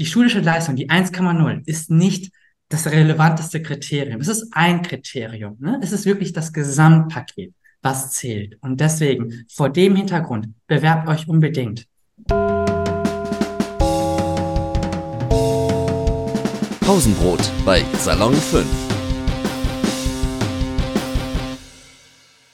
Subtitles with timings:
[0.00, 2.32] die schulische Leistung, die 1,0, ist nicht
[2.70, 4.18] das relevanteste Kriterium.
[4.18, 5.58] Es ist ein Kriterium.
[5.60, 5.78] Ne?
[5.82, 8.56] Es ist wirklich das Gesamtpaket, was zählt.
[8.62, 11.84] Und deswegen, vor dem Hintergrund, bewerbt euch unbedingt.
[16.80, 18.66] Pausenbrot bei Salon 5.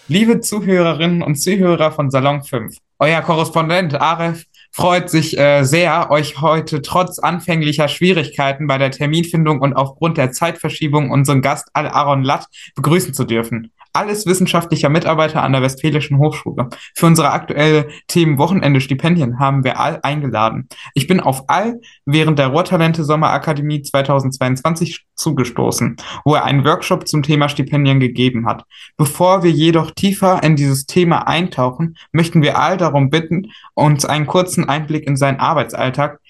[0.08, 4.46] Liebe Zuhörerinnen und Zuhörer von Salon 5, euer Korrespondent Aref
[4.76, 10.32] freut sich äh, sehr, euch heute trotz anfänglicher Schwierigkeiten bei der Terminfindung und aufgrund der
[10.32, 16.68] Zeitverschiebung unseren Gast Al-Aaron Latt begrüßen zu dürfen alles wissenschaftlicher Mitarbeiter an der Westfälischen Hochschule.
[16.94, 20.68] Für unsere aktuelle Themen Wochenende Stipendien haben wir all eingeladen.
[20.94, 27.22] Ich bin auf all während der Rohrtalente Sommerakademie 2022 zugestoßen, wo er einen Workshop zum
[27.22, 28.64] Thema Stipendien gegeben hat.
[28.96, 34.26] Bevor wir jedoch tiefer in dieses Thema eintauchen, möchten wir all darum bitten, uns einen
[34.26, 36.20] kurzen Einblick in seinen Arbeitsalltag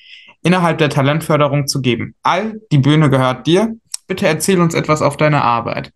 [0.43, 2.15] innerhalb der Talentförderung zu geben.
[2.23, 3.75] All, die Bühne gehört dir.
[4.07, 5.91] Bitte erzähl uns etwas auf deine Arbeit.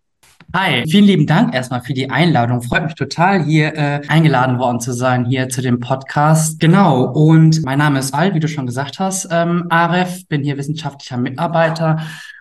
[0.53, 2.61] Hi, vielen lieben Dank erstmal für die Einladung.
[2.61, 6.59] Freut mich total, hier äh, eingeladen worden zu sein, hier zu dem Podcast.
[6.59, 10.59] Genau, und mein Name ist Al, wie du schon gesagt hast, ähm, Aref, bin hier
[10.59, 12.01] wissenschaftlicher Mitarbeiter.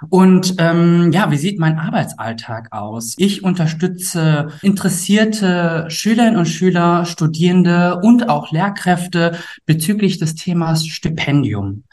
[0.09, 3.13] Und ähm, ja, wie sieht mein Arbeitsalltag aus?
[3.19, 9.37] Ich unterstütze interessierte Schülerinnen und Schüler, Studierende und auch Lehrkräfte
[9.67, 11.83] bezüglich des Themas Stipendium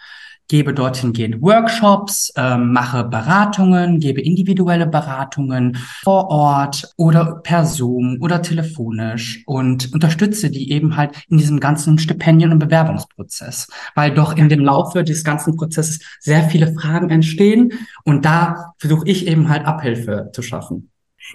[0.49, 8.19] gebe dorthin gehend Workshops, ähm, mache Beratungen, gebe individuelle Beratungen vor Ort oder per Zoom
[8.21, 14.37] oder telefonisch und unterstütze die eben halt in diesem ganzen Stipendien- und Bewerbungsprozess, weil doch
[14.37, 17.73] in dem Laufe des ganzen Prozesses sehr viele Fragen entstehen
[18.05, 20.91] und da versuche ich eben halt Abhilfe zu schaffen.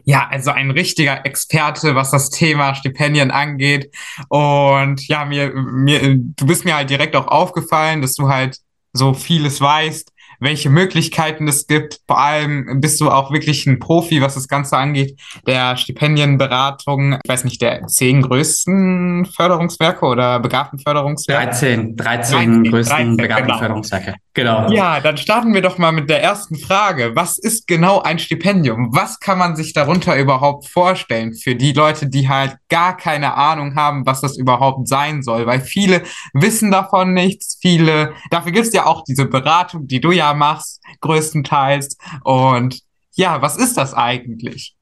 [0.05, 3.93] Ja, also ein richtiger Experte, was das Thema Stipendien angeht.
[4.29, 8.59] Und ja, mir, mir, du bist mir halt direkt auch aufgefallen, dass du halt
[8.93, 10.11] so vieles weißt,
[10.41, 11.99] welche Möglichkeiten es gibt.
[12.07, 17.13] Vor allem bist du auch wirklich ein Profi, was das Ganze angeht, der Stipendienberatung.
[17.23, 21.51] Ich weiß nicht, der zehn größten Förderungswerke oder Begabtenförderungswerke?
[21.51, 24.05] 13, 13, 13 größten 13, Begabtenförderungswerke.
[24.05, 24.17] Genau.
[24.33, 24.71] Genau.
[24.71, 27.15] Ja, dann starten wir doch mal mit der ersten Frage.
[27.15, 28.89] Was ist genau ein Stipendium?
[28.93, 33.75] Was kann man sich darunter überhaupt vorstellen für die Leute, die halt gar keine Ahnung
[33.75, 35.47] haben, was das überhaupt sein soll?
[35.47, 36.03] Weil viele
[36.33, 40.81] wissen davon nichts, viele, dafür gibt es ja auch diese Beratung, die du ja machst,
[41.01, 41.97] größtenteils.
[42.23, 42.79] Und
[43.15, 44.75] ja, was ist das eigentlich?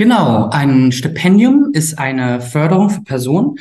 [0.00, 3.56] Genau, ein Stipendium ist eine Förderung für Personen,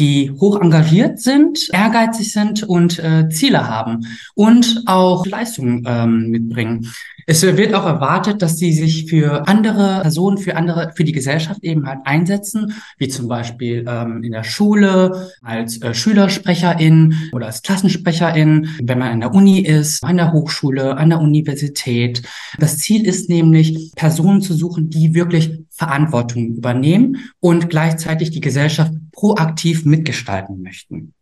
[0.00, 6.92] die hoch engagiert sind, ehrgeizig sind und äh, Ziele haben und auch Leistungen ähm, mitbringen.
[7.26, 11.62] Es wird auch erwartet, dass sie sich für andere Personen, für andere, für die Gesellschaft
[11.62, 17.62] eben halt einsetzen, wie zum Beispiel ähm, in der Schule, als äh, Schülersprecherin oder als
[17.62, 22.22] Klassensprecherin, wenn man an der Uni ist, an der Hochschule, an der Universität.
[22.58, 28.92] Das Ziel ist nämlich, Personen zu suchen, die wirklich Verantwortung übernehmen und gleichzeitig die Gesellschaft
[29.12, 31.12] proaktiv mitgestalten möchten.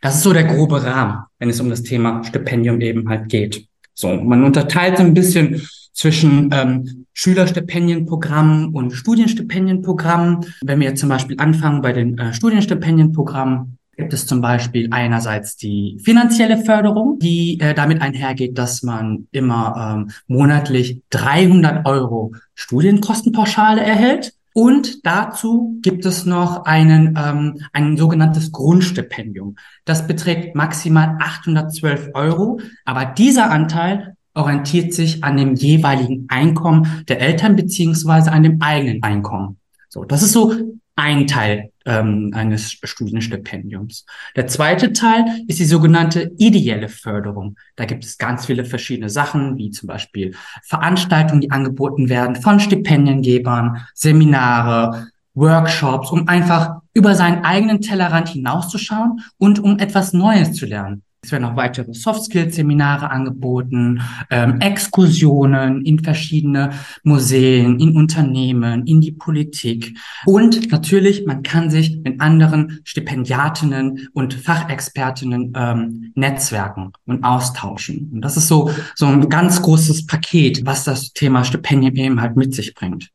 [0.00, 3.66] Das ist so der grobe Rahmen, wenn es um das Thema Stipendium eben halt geht.
[3.94, 10.44] So, man unterteilt ein bisschen zwischen ähm, Schülerstipendienprogrammen und Studienstipendienprogrammen.
[10.62, 15.56] Wenn wir jetzt zum Beispiel anfangen bei den äh, Studienstipendienprogrammen, gibt es zum Beispiel einerseits
[15.56, 23.82] die finanzielle Förderung, die äh, damit einhergeht, dass man immer ähm, monatlich 300 Euro Studienkostenpauschale
[23.82, 24.34] erhält.
[24.52, 29.56] Und dazu gibt es noch einen, ähm, ein sogenanntes Grundstipendium.
[29.84, 37.20] Das beträgt maximal 812 Euro, aber dieser Anteil orientiert sich an dem jeweiligen Einkommen der
[37.20, 39.58] Eltern beziehungsweise an dem eigenen Einkommen.
[39.88, 40.52] So, das ist so
[40.96, 44.06] ein Teil ähm, eines Studienstipendiums.
[44.36, 47.56] Der zweite Teil ist die sogenannte ideelle Förderung.
[47.76, 52.60] Da gibt es ganz viele verschiedene Sachen, wie zum Beispiel Veranstaltungen, die angeboten werden von
[52.60, 60.66] Stipendiengebern, Seminare, Workshops, um einfach über seinen eigenen Tellerrand hinauszuschauen und um etwas Neues zu
[60.66, 61.03] lernen.
[61.24, 66.70] Es werden auch weitere Soft-Skills-Seminare angeboten, ähm, Exkursionen in verschiedene
[67.02, 69.96] Museen, in Unternehmen, in die Politik.
[70.26, 78.10] Und natürlich, man kann sich mit anderen Stipendiatinnen und Fachexpertinnen ähm, netzwerken und austauschen.
[78.12, 82.36] Und das ist so, so ein ganz großes Paket, was das Thema Stipendien eben halt
[82.36, 83.08] mit sich bringt.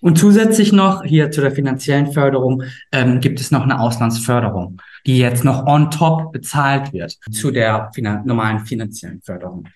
[0.00, 2.62] Und zusätzlich noch hier zu der finanziellen Förderung
[2.92, 7.90] ähm, gibt es noch eine Auslandsförderung, die jetzt noch on top bezahlt wird zu der
[7.94, 9.68] finan normalen finanziellen Förderung.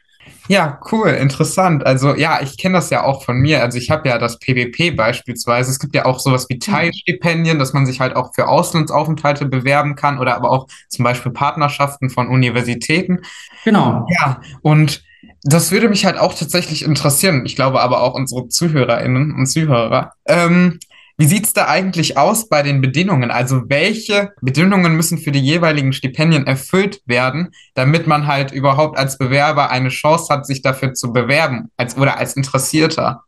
[0.48, 1.84] Ja, cool, interessant.
[1.84, 3.62] Also ja, ich kenne das ja auch von mir.
[3.62, 5.70] Also ich habe ja das PWP beispielsweise.
[5.70, 9.94] Es gibt ja auch sowas wie Teilstipendien, dass man sich halt auch für Auslandsaufenthalte bewerben
[9.94, 13.20] kann oder aber auch zum Beispiel Partnerschaften von Universitäten.
[13.64, 14.06] Genau.
[14.10, 15.02] Ja, und
[15.42, 17.44] das würde mich halt auch tatsächlich interessieren.
[17.44, 20.12] Ich glaube aber auch unsere ZuhörerInnen und Zuhörer.
[20.26, 20.78] Ähm,
[21.18, 23.32] wie sieht's da eigentlich aus bei den Bedingungen?
[23.32, 29.18] Also welche Bedingungen müssen für die jeweiligen Stipendien erfüllt werden, damit man halt überhaupt als
[29.18, 33.24] Bewerber eine Chance hat, sich dafür zu bewerben als, oder als Interessierter?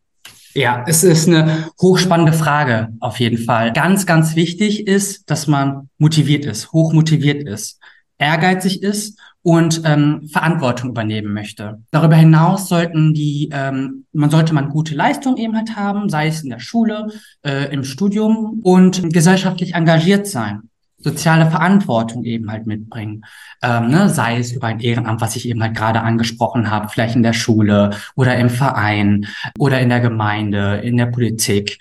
[0.55, 3.73] Ja, es ist eine hochspannende Frage auf jeden Fall.
[3.73, 7.81] Ganz, ganz wichtig ist, dass man motiviert ist, hochmotiviert ist,
[8.21, 11.83] ehrgeizig ist und ähm, Verantwortung übernehmen möchte.
[11.91, 16.43] Darüber hinaus sollten die, ähm, man sollte man gute Leistung eben halt haben, sei es
[16.43, 17.09] in der Schule,
[17.43, 20.71] äh, im Studium und gesellschaftlich engagiert sein
[21.03, 23.25] soziale Verantwortung eben halt mitbringen.
[23.63, 24.09] Ähm, ne?
[24.09, 27.33] Sei es über ein Ehrenamt, was ich eben halt gerade angesprochen habe, vielleicht in der
[27.33, 29.27] Schule oder im Verein
[29.59, 31.79] oder in der Gemeinde, in der Politik.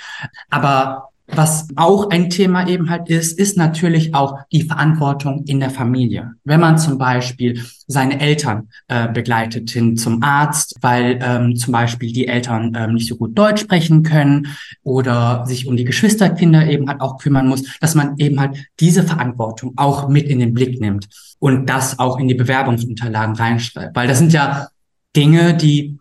[0.50, 5.70] Aber was auch ein Thema eben halt ist, ist natürlich auch die Verantwortung in der
[5.70, 6.34] Familie.
[6.44, 12.12] Wenn man zum Beispiel seine Eltern äh, begleitet hin zum Arzt, weil ähm, zum Beispiel
[12.12, 14.48] die Eltern ähm, nicht so gut Deutsch sprechen können
[14.84, 19.04] oder sich um die Geschwisterkinder eben halt auch kümmern muss, dass man eben halt diese
[19.04, 21.08] Verantwortung auch mit in den Blick nimmt
[21.40, 23.96] und das auch in die Bewerbungsunterlagen reinschreibt.
[23.96, 24.68] Weil das sind ja
[25.16, 25.98] Dinge, die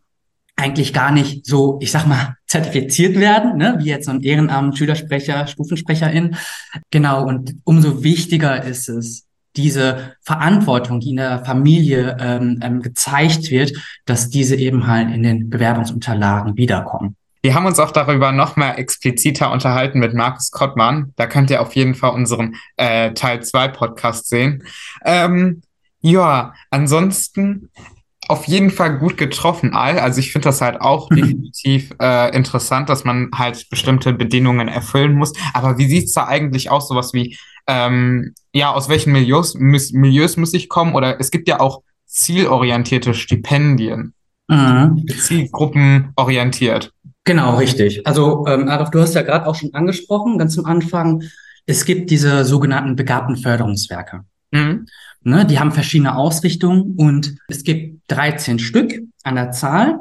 [0.56, 3.76] eigentlich gar nicht so, ich sag mal, zertifiziert werden, ne?
[3.78, 6.36] wie jetzt so ein Ehrenamt, Schülersprecher, Stufensprecherin.
[6.90, 13.50] Genau, und umso wichtiger ist es, diese Verantwortung, die in der Familie ähm, ähm, gezeigt
[13.50, 13.72] wird,
[14.06, 17.16] dass diese eben halt in den Bewerbungsunterlagen wiederkommen.
[17.42, 21.12] Wir haben uns auch darüber noch mal expliziter unterhalten mit Markus Kottmann.
[21.16, 24.64] Da könnt ihr auf jeden Fall unseren äh, Teil 2 Podcast sehen.
[25.04, 25.62] Ähm,
[26.00, 27.70] ja, ansonsten
[28.28, 29.98] auf jeden Fall gut getroffen, Al.
[29.98, 35.14] Also ich finde das halt auch definitiv äh, interessant, dass man halt bestimmte Bedingungen erfüllen
[35.14, 35.32] muss.
[35.54, 36.88] Aber wie sieht's da eigentlich aus?
[36.88, 37.36] Sowas wie,
[37.66, 40.94] ähm, ja, aus welchen Milieus, muss, Milieus muss ich kommen?
[40.94, 44.14] Oder es gibt ja auch zielorientierte Stipendien.
[44.48, 45.06] Mhm.
[45.08, 46.92] Zielgruppenorientiert.
[47.24, 48.06] Genau, richtig.
[48.06, 51.22] Also, ähm, Adolf, du hast ja gerade auch schon angesprochen, ganz am Anfang,
[51.66, 54.24] es gibt diese sogenannten begabten Förderungswerke.
[54.50, 54.86] Mhm.
[55.22, 60.00] Ne, die haben verschiedene Ausrichtungen und es gibt 13 Stück an der Zahl.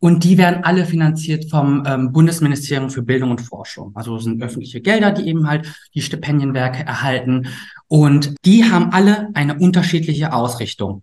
[0.00, 3.92] Und die werden alle finanziert vom ähm, Bundesministerium für Bildung und Forschung.
[3.94, 7.46] Also sind öffentliche Gelder, die eben halt die Stipendienwerke erhalten.
[7.88, 11.02] Und die haben alle eine unterschiedliche Ausrichtung.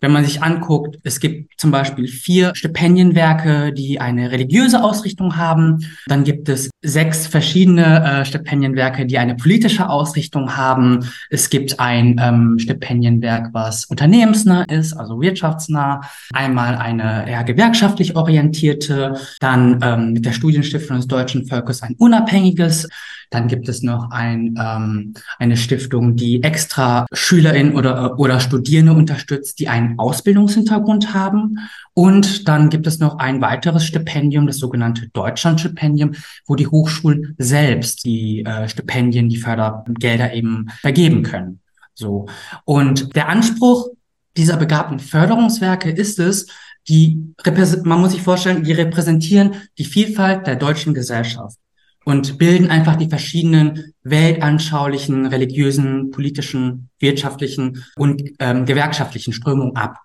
[0.00, 5.84] Wenn man sich anguckt, es gibt zum Beispiel vier Stipendienwerke, die eine religiöse Ausrichtung haben.
[6.06, 11.00] Dann gibt es sechs verschiedene äh, Stipendienwerke, die eine politische Ausrichtung haben.
[11.28, 16.00] Es gibt ein ähm, Stipendienwerk, was unternehmensnah ist, also wirtschaftsnah.
[16.32, 19.20] Einmal eine eher gewerkschaftlich orientierte.
[19.40, 22.88] Dann ähm, mit der Studienstiftung des deutschen Volkes ein unabhängiges
[23.30, 29.60] dann gibt es noch ein, ähm, eine Stiftung, die extra SchülerInnen oder, oder Studierende unterstützt,
[29.60, 31.58] die einen Ausbildungshintergrund haben.
[31.94, 36.12] Und dann gibt es noch ein weiteres Stipendium, das sogenannte Deutschlandstipendium,
[36.46, 41.60] wo die Hochschulen selbst die äh, Stipendien, die Fördergelder eben vergeben können.
[41.94, 42.26] So.
[42.64, 43.88] Und der Anspruch
[44.36, 46.46] dieser begabten Förderungswerke ist es,
[46.88, 47.34] die,
[47.84, 51.58] man muss sich vorstellen, die repräsentieren die Vielfalt der deutschen Gesellschaft
[52.10, 59.98] und bilden einfach die verschiedenen weltanschaulichen, religiösen, politischen, wirtschaftlichen und ähm, gewerkschaftlichen Strömungen ab.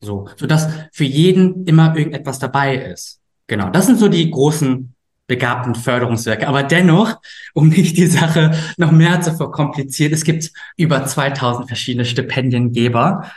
[0.00, 3.20] So, so dass für jeden immer irgendetwas dabei ist.
[3.46, 4.94] Genau, das sind so die großen
[5.26, 6.46] begabten Förderungswerke.
[6.46, 7.16] Aber dennoch,
[7.54, 13.30] um nicht die Sache noch mehr zu verkomplizieren, es gibt über 2000 verschiedene Stipendiengeber,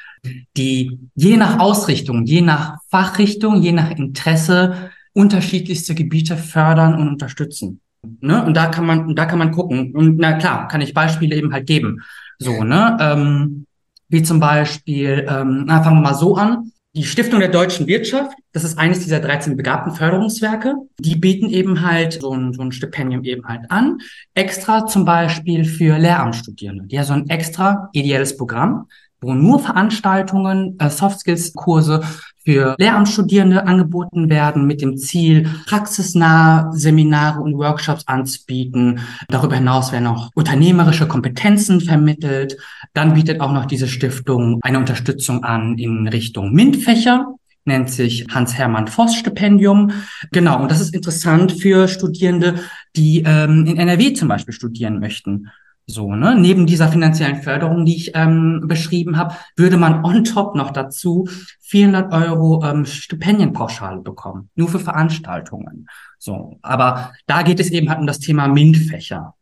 [0.57, 7.79] die je nach Ausrichtung, je nach Fachrichtung, je nach Interesse unterschiedlichste Gebiete fördern und unterstützen.
[8.21, 8.43] Ne?
[8.45, 9.93] Und da kann man, da kann man gucken.
[9.93, 12.01] Und na klar, kann ich Beispiele eben halt geben.
[12.37, 12.97] So, ne?
[12.99, 13.65] Ähm,
[14.07, 16.71] wie zum Beispiel, ähm, na, fangen wir mal so an.
[16.95, 21.85] Die Stiftung der deutschen Wirtschaft, das ist eines dieser 13 begabten Förderungswerke, die bieten eben
[21.85, 23.99] halt so ein, so ein Stipendium eben halt an,
[24.33, 26.87] extra zum Beispiel für Lehramtsstudierende.
[26.87, 28.87] Die haben so ein extra ideelles Programm,
[29.21, 32.01] wo nur Veranstaltungen, äh, Soft Skills Kurse
[32.49, 39.01] für Lehramtsstudierende angeboten werden mit dem Ziel, praxisnahe Seminare und Workshops anzubieten.
[39.27, 42.57] Darüber hinaus werden auch unternehmerische Kompetenzen vermittelt.
[42.95, 48.87] Dann bietet auch noch diese Stiftung eine Unterstützung an in Richtung MINT-Fächer nennt sich Hans-Hermann
[48.87, 49.91] Voss Stipendium.
[50.31, 52.55] Genau, und das ist interessant für Studierende,
[52.95, 55.51] die ähm, in NRW zum Beispiel studieren möchten.
[55.89, 56.35] So, ne?
[56.35, 61.27] Neben dieser finanziellen Förderung, die ich ähm, beschrieben habe, würde man on top noch dazu
[61.61, 65.87] 400 Euro ähm, Stipendienpauschale bekommen, nur für Veranstaltungen.
[66.19, 69.33] So, aber da geht es eben halt um das Thema MINT-Fächer.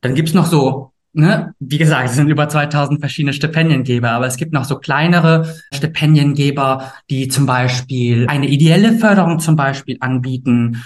[0.00, 4.36] Dann gibt's noch so ne, wie gesagt, es sind über 2000 verschiedene Stipendiengeber, aber es
[4.36, 10.82] gibt noch so kleinere Stipendiengeber, die zum Beispiel eine ideelle Förderung zum Beispiel anbieten.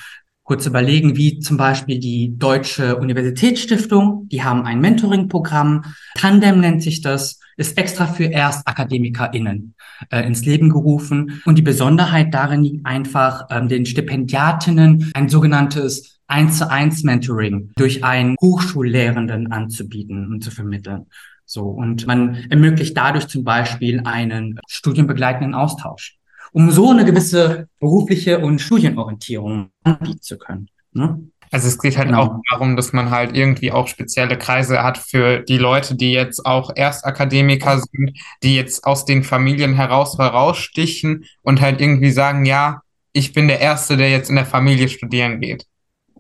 [0.49, 5.85] Kurz überlegen, wie zum Beispiel die Deutsche Universitätsstiftung, die haben ein Mentoring-Programm.
[6.15, 9.75] Tandem nennt sich das, ist extra für ErstakademikerInnen
[10.09, 11.43] äh, ins Leben gerufen.
[11.45, 17.73] Und die Besonderheit darin liegt einfach, ähm, den Stipendiatinnen ein sogenanntes eins zu eins Mentoring
[17.77, 21.09] durch einen Hochschullehrenden anzubieten und zu vermitteln.
[21.45, 21.65] So.
[21.65, 26.18] Und man ermöglicht dadurch zum Beispiel einen studienbegleitenden Austausch,
[26.53, 30.69] um so eine gewisse berufliche und Studienorientierung anbieten zu können.
[30.93, 31.21] Ne?
[31.51, 32.23] Also es geht halt genau.
[32.23, 36.45] auch darum, dass man halt irgendwie auch spezielle Kreise hat für die Leute, die jetzt
[36.45, 42.83] auch Erstakademiker sind, die jetzt aus den Familien heraus herausstichen und halt irgendwie sagen, ja,
[43.13, 45.65] ich bin der Erste, der jetzt in der Familie studieren geht.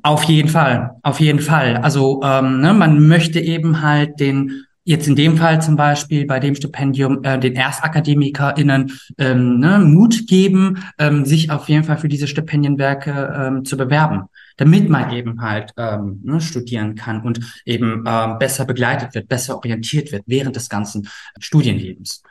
[0.02, 1.76] Auf jeden Fall, auf jeden Fall.
[1.78, 6.40] Also ähm, ne, man möchte eben halt den jetzt in dem Fall zum Beispiel bei
[6.40, 12.09] dem Stipendium äh, den ErstakademikerInnen ähm, ne, Mut geben, ähm, sich auf jeden Fall für
[12.09, 14.23] diese Stipendienwerke ähm, zu bewerben,
[14.57, 19.57] damit man eben halt ähm, ne, studieren kann und eben ähm, besser begleitet wird, besser
[19.57, 22.23] orientiert wird während des ganzen Studienlebens.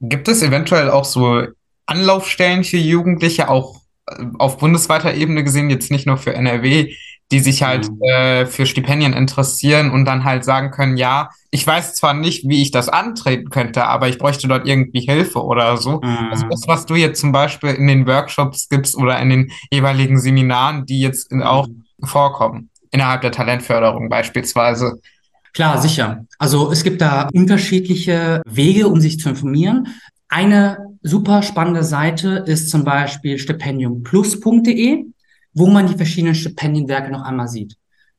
[0.00, 1.42] Gibt es eventuell auch so
[1.84, 3.82] Anlaufstellen für Jugendliche, auch
[4.38, 6.94] auf bundesweiter Ebene gesehen, jetzt nicht nur für NRW,
[7.32, 8.02] die sich halt mhm.
[8.02, 12.62] äh, für Stipendien interessieren und dann halt sagen können, ja, ich weiß zwar nicht, wie
[12.62, 16.00] ich das antreten könnte, aber ich bräuchte dort irgendwie Hilfe oder so.
[16.02, 16.28] Mhm.
[16.30, 20.18] Also das, was du jetzt zum Beispiel in den Workshops gibst oder in den jeweiligen
[20.18, 21.84] Seminaren, die jetzt in, auch mhm.
[22.04, 25.00] vorkommen, innerhalb der Talentförderung beispielsweise.
[25.52, 26.26] Klar, sicher.
[26.38, 29.88] Also es gibt da unterschiedliche Wege, um sich zu informieren.
[30.28, 35.06] Eine super spannende Seite ist zum Beispiel stipendiumplus.de,
[35.56, 37.76] wo man die verschiedenen Stipendienwerke noch einmal sieht.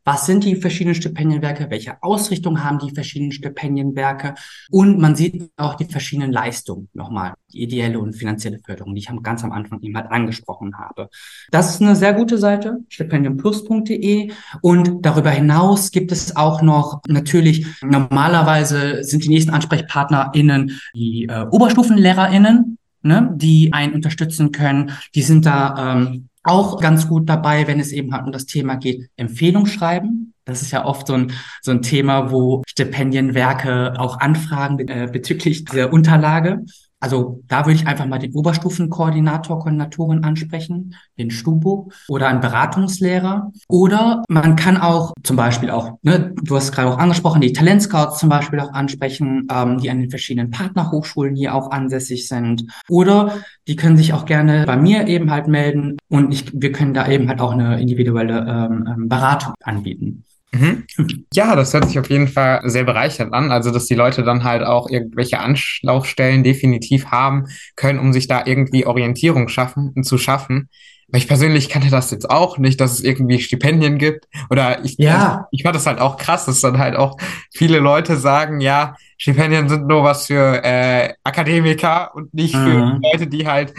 [0.08, 1.70] Was sind die verschiedenen Stipendienwerke?
[1.70, 4.36] Welche Ausrichtung haben die verschiedenen Stipendienwerke?
[4.72, 9.10] Und man sieht auch die verschiedenen Leistungen nochmal, die ideelle und finanzielle Förderung, die ich
[9.22, 11.10] ganz am Anfang eben halt angesprochen habe.
[11.51, 14.32] Das ist eine sehr gute Seite, stipendiumplus.de.
[14.62, 21.46] Und darüber hinaus gibt es auch noch natürlich, normalerweise sind die nächsten AnsprechpartnerInnen die äh,
[21.51, 24.91] OberstufenlehrerInnen, ne, die einen unterstützen können.
[25.15, 28.75] Die sind da ähm, auch ganz gut dabei, wenn es eben halt um das Thema
[28.75, 30.34] geht, Empfehlung schreiben.
[30.46, 35.66] Das ist ja oft so ein, so ein Thema, wo Stipendienwerke auch anfragen äh, bezüglich
[35.66, 36.63] dieser Unterlage.
[37.08, 43.54] Also da würde ich einfach mal den Oberstufenkoordinator, Koordinatorin ansprechen, den Stubo oder einen Beratungslehrer.
[43.70, 48.20] Oder man kann auch zum Beispiel auch, ne, du hast gerade auch angesprochen, die Talentscouts
[48.20, 52.66] zum Beispiel auch ansprechen, ähm, die an den verschiedenen Partnerhochschulen hier auch ansässig sind.
[52.90, 53.38] Oder
[53.70, 57.08] die können sich auch gerne bei mir eben halt melden und ich, wir können da
[57.08, 60.26] eben halt auch eine individuelle ähm, ähm Beratung anbieten.
[60.51, 60.86] Mhm.
[61.34, 63.51] Ja, das hört sich auf jeden Fall sehr bereichernd an.
[63.51, 68.44] Also, dass die Leute dann halt auch irgendwelche Anlaufstellen definitiv haben können, um sich da
[68.46, 70.70] irgendwie Orientierung schaffen, zu schaffen.
[71.10, 74.27] Weil ich persönlich kannte das jetzt auch nicht, dass es irgendwie Stipendien gibt.
[74.50, 75.48] Oder ich, ja.
[75.51, 77.18] ich fand das halt auch krass, dass dann halt auch
[77.54, 82.66] viele Leute sagen, ja, Stipendien sind nur was für äh, Akademiker und nicht mhm.
[82.66, 83.74] für Leute, die halt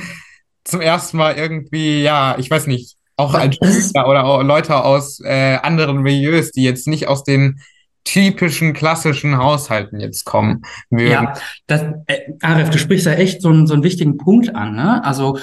[0.65, 5.21] zum ersten Mal irgendwie, ja, ich weiß nicht, auch als Schüler oder auch Leute aus
[5.21, 7.61] äh, anderen Milieus, die jetzt nicht aus den
[8.05, 11.11] typischen klassischen Haushalten jetzt kommen mögen.
[11.11, 11.35] Ja,
[11.67, 14.77] das, äh, Arif, du sprichst ja echt so, einen so einen wichtigen Punkt an.
[14.77, 15.05] Ne?
[15.05, 15.39] Also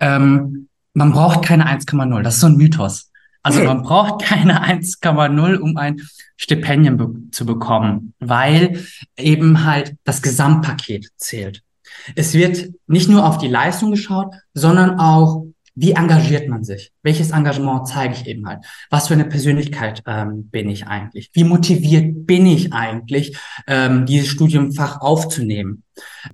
[0.00, 2.22] ähm, man braucht keine 1,0.
[2.22, 3.10] Das ist so ein Mythos.
[3.42, 6.02] Also man braucht keine 1,0, um ein
[6.36, 8.84] Stipendium be zu bekommen, weil
[9.16, 11.62] eben halt das Gesamtpaket zählt.
[12.16, 15.46] Es wird nicht nur auf die Leistung geschaut, sondern auch
[15.80, 16.92] wie engagiert man sich?
[17.02, 18.58] Welches Engagement zeige ich eben halt?
[18.90, 21.30] Was für eine Persönlichkeit ähm, bin ich eigentlich?
[21.32, 23.34] Wie motiviert bin ich eigentlich,
[23.66, 25.84] ähm, dieses Studiumfach aufzunehmen?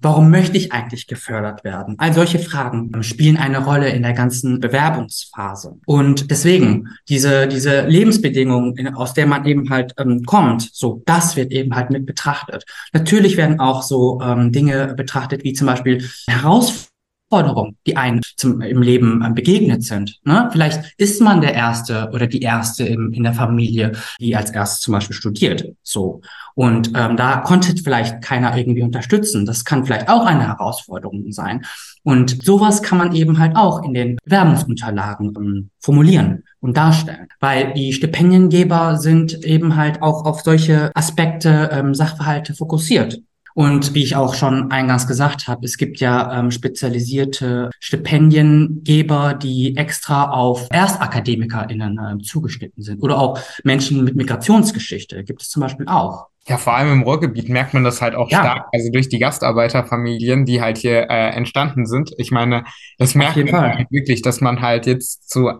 [0.00, 1.94] Warum möchte ich eigentlich gefördert werden?
[1.98, 5.78] All solche Fragen ähm, spielen eine Rolle in der ganzen Bewerbungsphase.
[5.86, 11.52] Und deswegen, diese, diese Lebensbedingungen, aus der man eben halt ähm, kommt, so, das wird
[11.52, 12.64] eben halt mit betrachtet.
[12.92, 16.95] Natürlich werden auch so ähm, Dinge betrachtet, wie zum Beispiel Herausforderungen
[17.30, 20.18] Herausforderungen, die einem zum, im Leben äh, begegnet sind.
[20.24, 20.48] Ne?
[20.52, 24.80] Vielleicht ist man der Erste oder die Erste in, in der Familie, die als erstes
[24.80, 25.64] zum Beispiel studiert.
[25.82, 26.20] So.
[26.54, 29.44] Und ähm, da konnte vielleicht keiner irgendwie unterstützen.
[29.44, 31.64] Das kann vielleicht auch eine Herausforderung sein.
[32.02, 37.28] Und sowas kann man eben halt auch in den Werbungsunterlagen ähm, formulieren und darstellen.
[37.40, 43.20] Weil die Stipendiengeber sind eben halt auch auf solche Aspekte, ähm, Sachverhalte fokussiert.
[43.56, 49.78] Und wie ich auch schon eingangs gesagt habe, es gibt ja ähm, spezialisierte Stipendiengeber, die
[49.78, 53.02] extra auf ErstakademikerInnen äh, zugeschnitten sind.
[53.02, 56.26] Oder auch Menschen mit Migrationsgeschichte gibt es zum Beispiel auch.
[56.46, 58.40] Ja, vor allem im Ruhrgebiet merkt man das halt auch Ja.
[58.40, 62.12] stark, also durch die Gastarbeiterfamilien, die halt hier äh, entstanden sind.
[62.18, 62.64] Ich meine,
[62.98, 65.50] das merkt man halt wirklich, dass man halt jetzt so,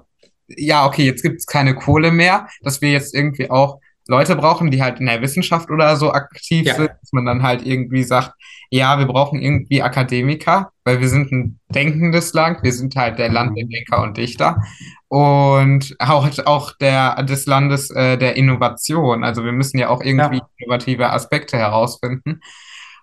[0.49, 4.83] ja, okay, jetzt gibt's keine Kohle mehr, dass wir jetzt irgendwie auch Leute brauchen, die
[4.83, 6.75] halt in der Wissenschaft oder so aktiv Ja.
[6.75, 8.33] sind, dass man dann halt irgendwie sagt,
[8.71, 13.29] ja, wir brauchen irgendwie Akademiker, weil wir sind ein denkendes Land, wir sind halt der
[13.31, 14.63] Land der Denker und Dichter
[15.09, 19.25] und auch, auch der, des Landes äh, der Innovation.
[19.25, 20.49] Also wir müssen ja auch irgendwie Ja.
[20.59, 22.41] innovative Aspekte herausfinden.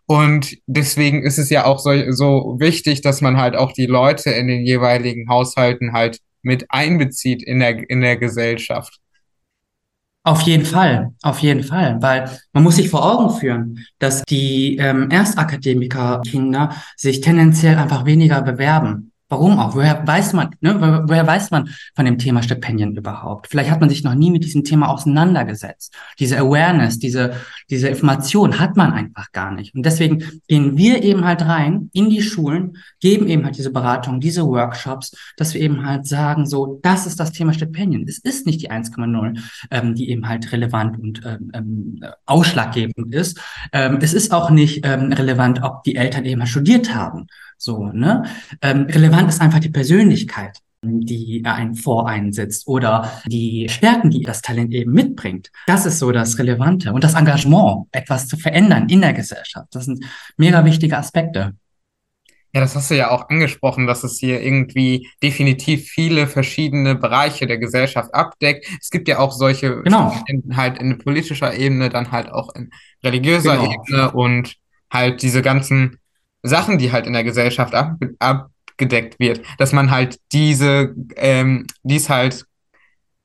[0.05, 4.31] Und deswegen ist es ja auch so, so wichtig, dass man halt auch die Leute
[4.31, 8.99] in den jeweiligen Haushalten halt mit einbezieht in der, in der Gesellschaft.
[10.25, 14.77] Auf jeden Fall, auf jeden Fall, weil man muss sich vor Augen führen, dass die
[14.77, 19.12] ähm, Erstakademiker-Kinder sich tendenziell einfach weniger bewerben.
[19.33, 19.73] Warum auch?
[19.73, 23.47] Woher weiß man, ne, wo- woher weiß man von dem Thema Stipendien überhaupt?
[23.47, 25.91] Vielleicht hat man sich noch nie mit diesem Thema auseinandergesetzt.
[26.19, 27.33] Diese Awareness, diese,
[27.71, 29.73] diese Information hat man einfach gar nicht.
[29.73, 34.19] Und deswegen gehen wir eben halt rein in die Schulen, geben eben halt diese Beratung,
[34.19, 38.05] diese Workshops, dass wir eben halt sagen, so, das ist das Thema Stipendien.
[38.07, 39.39] Es ist nicht die 1,0
[39.71, 43.39] ähm, die eben halt relevant und ähm, ähm, ausschlaggebend ist.
[43.71, 47.25] Ähm, es ist auch nicht ähm, relevant, ob die Eltern eben halt studiert haben.
[47.63, 48.23] So, ne?
[48.61, 54.21] Ähm, relevant ist einfach die Persönlichkeit, die einen vor einen sitzt oder die Stärken, die
[54.21, 55.49] das Talent eben mitbringt.
[55.65, 59.67] Das ist so das Relevante und das Engagement, etwas zu verändern in der Gesellschaft.
[59.71, 60.03] Das sind
[60.35, 61.53] mega wichtige Aspekte.
[62.51, 67.47] Ja, das hast du ja auch angesprochen, dass es hier irgendwie definitiv viele verschiedene Bereiche
[67.47, 68.67] der Gesellschaft abdeckt.
[68.81, 70.13] Es gibt ja auch solche Genau.
[70.53, 73.71] Halt in politischer Ebene, dann halt auch in religiöser Genau.
[73.71, 74.55] Ebene und
[74.91, 75.97] halt diese ganzen
[76.43, 82.09] Sachen, die halt in der Gesellschaft ab, abgedeckt wird, dass man halt diese, ähm, dies
[82.09, 82.45] halt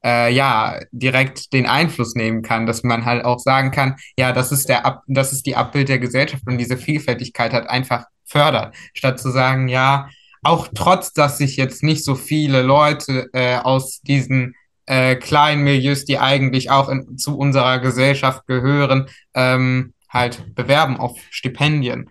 [0.04, 4.52] äh, ja direkt den Einfluss nehmen kann, dass man halt auch sagen kann, ja, das
[4.52, 8.74] ist der Ab das ist die Abbild der Gesellschaft und diese Vielfältigkeit hat einfach fördert,
[8.94, 10.08] statt zu sagen, ja,
[10.42, 14.54] auch trotz, dass sich jetzt nicht so viele Leute äh, aus diesen
[14.86, 21.18] äh, kleinen Milieus, die eigentlich auch in, zu unserer Gesellschaft gehören, ähm, halt bewerben auf
[21.30, 22.08] Stipendien.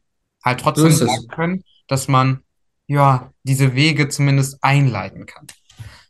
[0.47, 0.99] Halt trotzdem es.
[0.99, 2.39] sagen können, dass man
[2.87, 5.47] ja diese Wege zumindest einleiten kann.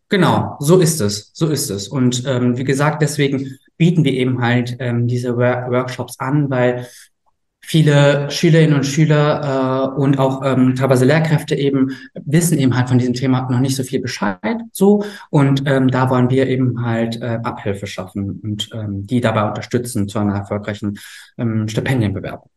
[0.09, 1.87] Genau, so ist es, so ist es.
[1.87, 6.87] Und ähm, wie gesagt, deswegen bieten wir eben halt ähm, diese Wor Workshops an, weil
[7.67, 12.97] viele Schülerinnen und Schüler äh, und auch ähm, teilweise Lehrkräfte eben wissen eben halt von
[12.97, 15.03] diesem Thema noch nicht so viel Bescheid, so.
[15.29, 20.07] Und ähm, da wollen wir eben halt äh, Abhilfe schaffen und ähm, die dabei unterstützen
[20.07, 20.97] zu einer erfolgreichen
[21.37, 22.49] ähm, Stipendienbewerbung.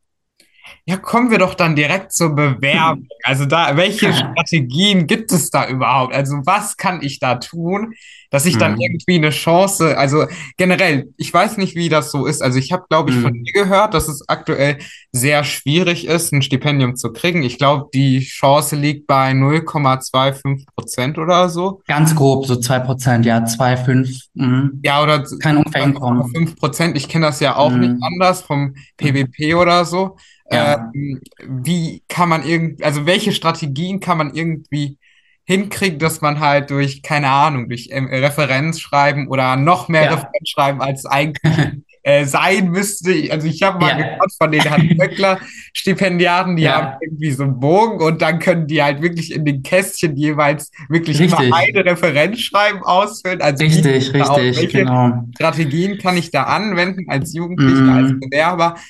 [0.87, 3.07] Ja, kommen wir doch dann direkt zur Bewerbung.
[3.23, 6.15] Also da, welche Strategien gibt es da überhaupt?
[6.15, 7.93] Also was kann ich da tun,
[8.31, 8.81] dass ich dann Mhm.
[8.81, 10.25] irgendwie eine Chance, also
[10.57, 12.43] generell, ich weiß nicht, wie das so ist.
[12.43, 13.45] Also ich habe, glaube ich, von Mhm.
[13.45, 14.79] dir gehört, dass es aktuell
[15.13, 17.43] sehr schwierig ist, ein Stipendium zu kriegen.
[17.43, 21.83] Ich glaube, die Chance liegt bei 0,25 Prozent oder so.
[21.87, 24.81] Ganz grob, so zwei Prozent, ja, zwei, fünf, mhm.
[24.83, 26.31] Ja, oder hinkommen.
[26.33, 26.97] 5 Prozent.
[26.97, 27.81] Ich kenne das ja auch Mhm.
[27.81, 30.17] nicht anders vom PWP oder so.
[30.53, 30.91] Ja.
[30.95, 34.99] Ähm, wie kann man irgendwie, also welche Strategien kann man irgendwie
[35.45, 40.15] hinkriegen, dass man halt durch, keine Ahnung, durch ähm, Referenzschreiben oder noch mehr Ja.
[40.15, 41.41] Referenzschreiben als eigentlich
[42.03, 43.11] äh, sein müsste.
[43.31, 43.97] Also ich habe mal Ja.
[43.97, 46.75] gehört von den Hans-Böckler-Stipendiaten, die Ja.
[46.77, 50.71] haben irgendwie so einen Bogen und dann können die halt wirklich in den Kästchen jeweils
[50.89, 51.55] wirklich immer Richtig.
[51.55, 53.41] eine Referenzschreiben ausfüllen.
[53.43, 55.25] Also Richtig, richtig, welche genau.
[55.35, 57.91] Strategien kann ich da anwenden als Jugendlicher, Mhm.
[57.91, 58.81] als Bewerber, um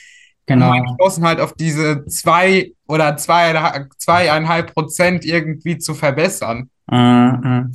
[0.54, 0.68] Genau.
[0.70, 6.68] meine Chancen halt auf diese zwei oder zwei, zweieinhalb Prozent irgendwie zu verbessern?
[6.90, 7.72] Mhm.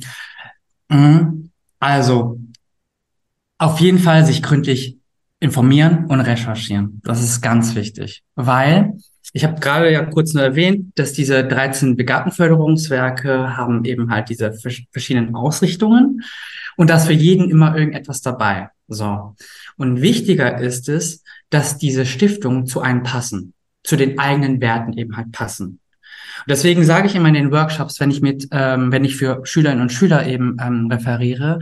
[0.88, 1.50] Mhm.
[1.80, 2.38] Also,
[3.58, 4.98] auf jeden Fall sich gründlich
[5.40, 7.00] informieren und recherchieren.
[7.04, 8.94] Das ist ganz wichtig, weil
[9.32, 14.52] ich habe gerade ja kurz nur erwähnt, dass diese 13 Begabtenförderungswerke haben eben halt diese
[14.52, 16.22] vers- verschiedenen Ausrichtungen
[16.76, 18.68] und da ist für jeden immer irgendetwas dabei.
[18.88, 19.34] So.
[19.76, 25.16] Und wichtiger ist es, dass diese Stiftungen zu einem passen, zu den eigenen Werten eben
[25.16, 25.80] halt passen.
[26.48, 29.82] Deswegen sage ich immer in den Workshops, wenn ich mit, ähm, wenn ich für Schülerinnen
[29.82, 31.60] und Schüler eben ähm, referiere,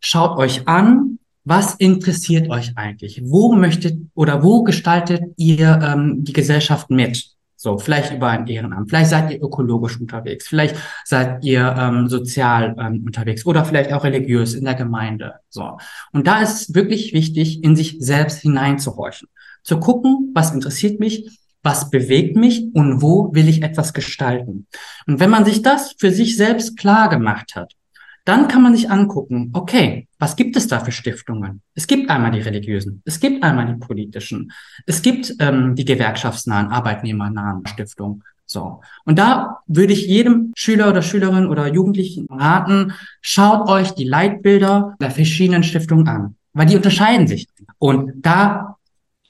[0.00, 3.20] schaut euch an, was interessiert euch eigentlich?
[3.24, 7.31] Wo möchtet oder wo gestaltet ihr ähm, die Gesellschaft mit?
[7.62, 12.74] So, vielleicht über ein Ehrenamt, vielleicht seid ihr ökologisch unterwegs, vielleicht seid ihr ähm, sozial
[12.76, 15.34] ähm, unterwegs oder vielleicht auch religiös in der Gemeinde.
[15.48, 15.78] So.
[16.12, 19.28] Und da ist wirklich wichtig, in sich selbst hineinzuhorchen,
[19.62, 24.66] zu gucken, was interessiert mich, was bewegt mich und wo will ich etwas gestalten.
[25.06, 27.74] Und wenn man sich das für sich selbst klar gemacht hat,
[28.24, 31.62] dann kann man sich angucken, okay, was gibt es da für Stiftungen?
[31.74, 34.52] Es gibt einmal die religiösen, es gibt einmal die politischen,
[34.86, 38.22] es gibt ähm, die gewerkschaftsnahen, arbeitnehmernahen Stiftungen.
[38.46, 38.80] So.
[39.04, 44.94] Und da würde ich jedem Schüler oder Schülerin oder Jugendlichen raten, schaut euch die Leitbilder
[45.00, 47.48] der verschiedenen Stiftungen an, weil die unterscheiden sich.
[47.78, 48.76] Und da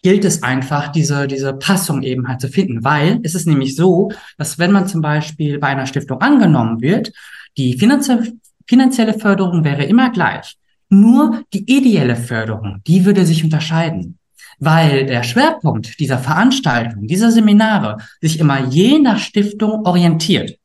[0.02, 4.10] gilt es einfach, diese, diese Passung eben halt zu finden, weil es ist nämlich so,
[4.36, 7.12] dass wenn man zum Beispiel bei einer Stiftung angenommen wird,
[7.56, 8.32] die finanzielle
[8.66, 10.56] finanzielle Förderung wäre immer gleich.
[10.88, 14.18] Nur die ideelle Förderung, die würde sich unterscheiden,
[14.58, 20.58] weil der Schwerpunkt dieser Veranstaltung, dieser Seminare sich immer je nach Stiftung orientiert.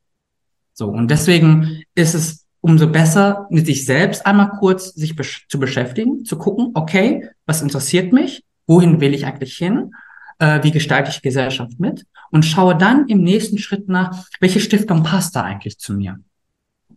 [0.74, 5.60] So, und deswegen ist es umso besser, mit sich selbst einmal kurz sich besch zu
[5.60, 9.92] beschäftigen, zu gucken, okay, was interessiert mich, wohin will ich eigentlich hin,
[10.40, 15.04] äh, wie gestalte ich Gesellschaft mit und schaue dann im nächsten Schritt nach, welche Stiftung
[15.04, 16.20] passt da eigentlich zu mir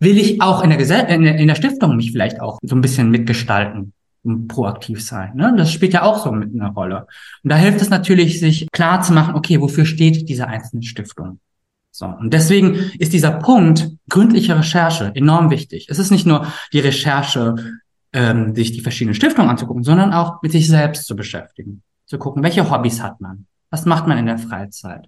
[0.01, 2.81] will ich auch in der, Gesell in in der Stiftung mich vielleicht auch so ein
[2.81, 5.35] bisschen mitgestalten und proaktiv sein.
[5.35, 5.53] Ne?
[5.55, 7.07] Das spielt ja auch so mit einer Rolle.
[7.43, 11.39] Und da hilft es natürlich, sich klar zu machen, okay, wofür steht diese einzelne Stiftung?
[11.91, 12.05] So.
[12.05, 15.87] Und deswegen ist dieser Punkt gründliche Recherche enorm wichtig.
[15.89, 17.55] Es ist nicht nur die Recherche,
[18.13, 21.83] ähm, sich die verschiedenen Stiftungen anzugucken, sondern auch mit sich selbst zu beschäftigen.
[22.05, 23.45] Zu gucken, welche Hobbys hat man?
[23.69, 25.07] Was macht man in der Freizeit?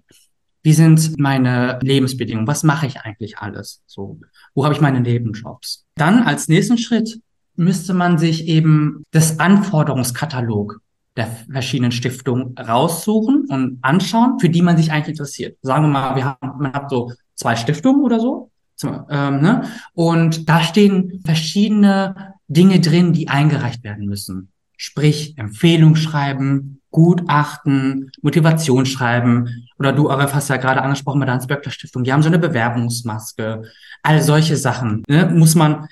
[0.64, 2.48] Wie sind meine Lebensbedingungen?
[2.48, 3.82] Was mache ich eigentlich alles?
[3.86, 4.18] So,
[4.54, 5.84] wo habe ich meine Nebenjobs?
[5.94, 7.20] Dann als nächsten Schritt
[7.54, 10.80] müsste man sich eben das Anforderungskatalog
[11.16, 15.58] der verschiedenen Stiftungen raussuchen und anschauen, für die man sich eigentlich interessiert.
[15.60, 18.50] Sagen wir mal, wir haben, man hat so zwei Stiftungen oder so.
[18.74, 19.68] Zum, ähm, ne?
[19.92, 24.50] Und da stehen verschiedene Dinge drin, die eingereicht werden müssen.
[24.76, 32.04] Sprich, Empfehlung schreiben, Gutachten, Motivationsschreiben oder du, Arif, hast ja gerade angesprochen bei der Hans-Böckler-Stiftung,
[32.04, 33.64] die haben so eine Bewerbungsmaske.
[34.04, 35.88] All solche Sachen ne, muss man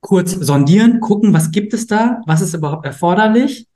[0.00, 3.66] kurz sondieren, gucken, was gibt es da, was ist überhaupt erforderlich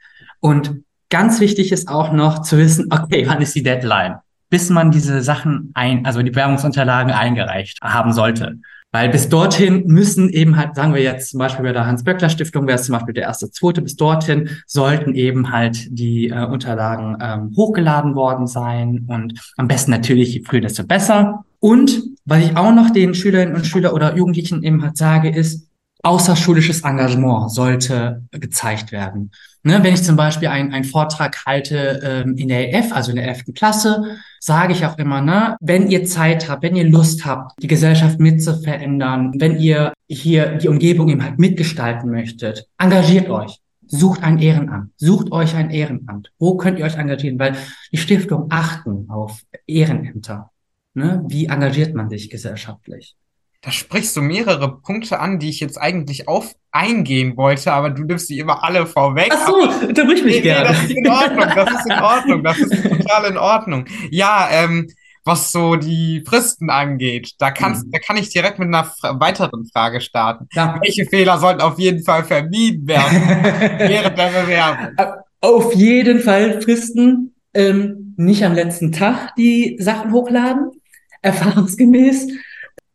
[0.41, 4.17] und ganz wichtig ist auch noch zu wissen, okay, wann ist die Deadline,
[4.51, 8.59] bis man diese Sachen ein, also die Bewerbungsunterlagen eingereicht haben sollte.
[8.97, 12.79] Weil bis dorthin müssen eben halt, sagen wir jetzt zum Beispiel bei der Hans-Böckler-Stiftung wäre
[12.79, 17.53] es zum Beispiel der erste, zweite, bis dorthin sollten eben halt die äh, Unterlagen ähm,
[17.55, 21.45] hochgeladen worden sein und am besten natürlich je früher, desto besser.
[21.61, 25.69] Und was ich auch noch den Schülerinnen und Schüler oder Jugendlichen eben halt sage, ist,
[26.03, 29.31] außerschulisches Engagement sollte gezeigt werden.
[29.67, 33.27] Ne, wenn ich zum Beispiel einen, Vortrag halte ähm, in der EF, also in der
[33.27, 33.47] 11.
[33.53, 37.67] Klasse, sage ich auch immer, ne, wenn ihr Zeit habt, wenn ihr Lust habt, die
[37.67, 43.59] Gesellschaft mitzuverändern, wenn ihr hier die Umgebung eben halt mitgestalten möchtet, engagiert euch.
[43.89, 44.93] Sucht ein Ehrenamt.
[44.99, 46.31] Sucht euch ein Ehrenamt.
[46.39, 47.41] Wo könnt ihr euch engagieren?
[47.41, 47.57] Weil
[47.91, 50.53] die Stiftung achten auf Ehrenämter.
[50.95, 51.25] Ne?
[51.27, 53.17] Wie engagiert man sich gesellschaftlich?
[53.63, 58.05] Da sprichst du mehrere Punkte an, die ich jetzt eigentlich auf eingehen wollte, aber du
[58.05, 59.33] nimmst die immer alle vorweg.
[59.33, 60.71] Ach so, unterbrich mich nee, gerne.
[60.71, 63.85] Nee, das ist in Ordnung, das ist in Ordnung, das ist total in Ordnung.
[64.11, 64.89] Ja, ähm,
[65.25, 67.91] was so die Fristen angeht, da, kannst, mhm.
[67.91, 70.47] da kann ich direkt mit einer fra weiteren Frage starten.
[70.53, 70.79] Ja.
[70.81, 73.23] Welche Fehler sollten auf jeden Fall vermieden werden
[73.79, 75.17] während der Bewerbung?
[75.41, 80.71] Auf jeden Fall Fristen, ähm, nicht am letzten Tag die Sachen hochladen,
[81.23, 82.29] erfahrungsgemäß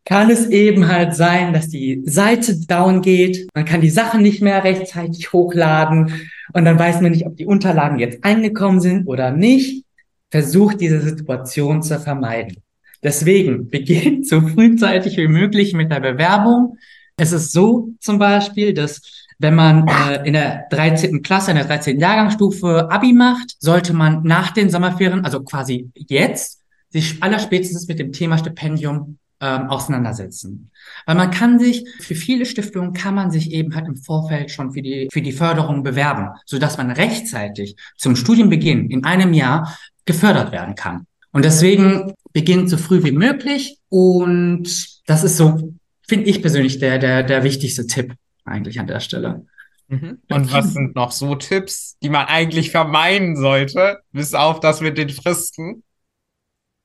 [0.06, 3.48] kann es eben halt sein, dass die Seite down geht.
[3.54, 6.22] Man kann die Sachen nicht mehr rechtzeitig hochladen
[6.54, 9.86] und dann weiß man nicht, ob die Unterlagen jetzt eingekommen sind oder nicht.
[10.32, 12.58] Versucht diese Situation zu vermeiden.
[13.04, 16.78] Deswegen beginnt so frühzeitig wie möglich mit der Bewerbung.
[17.18, 19.02] Es ist so zum Beispiel, dass
[19.40, 21.22] wenn man äh, in der 13.
[21.24, 22.00] Klasse, in der 13.
[22.00, 28.12] Jahrgangsstufe Abi macht, sollte man nach den Sommerferien, also quasi jetzt, sich allerspätestens mit dem
[28.12, 30.70] Thema Stipendium ähm, auseinandersetzen.
[31.06, 34.72] Weil man kann sich, für viele Stiftungen kann man sich eben halt im Vorfeld schon
[34.72, 40.52] für die, für die Förderung bewerben, sodass man rechtzeitig zum Studienbeginn in einem Jahr gefördert
[40.52, 41.08] werden kann.
[41.32, 43.80] Und deswegen beginnt so früh wie möglich.
[43.90, 45.74] Und das ist so,
[46.08, 48.14] finde ich persönlich, der, der, der wichtigste Tipp
[48.46, 49.46] eigentlich an der Stelle.
[49.88, 50.20] Mhm.
[50.30, 54.98] Und was sind noch so Tipps, die man eigentlich vermeiden sollte, bis auf das mit
[54.98, 55.84] den Fristen?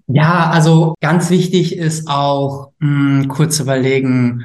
[0.09, 4.45] Ja, also ganz wichtig ist auch mh, kurz überlegen,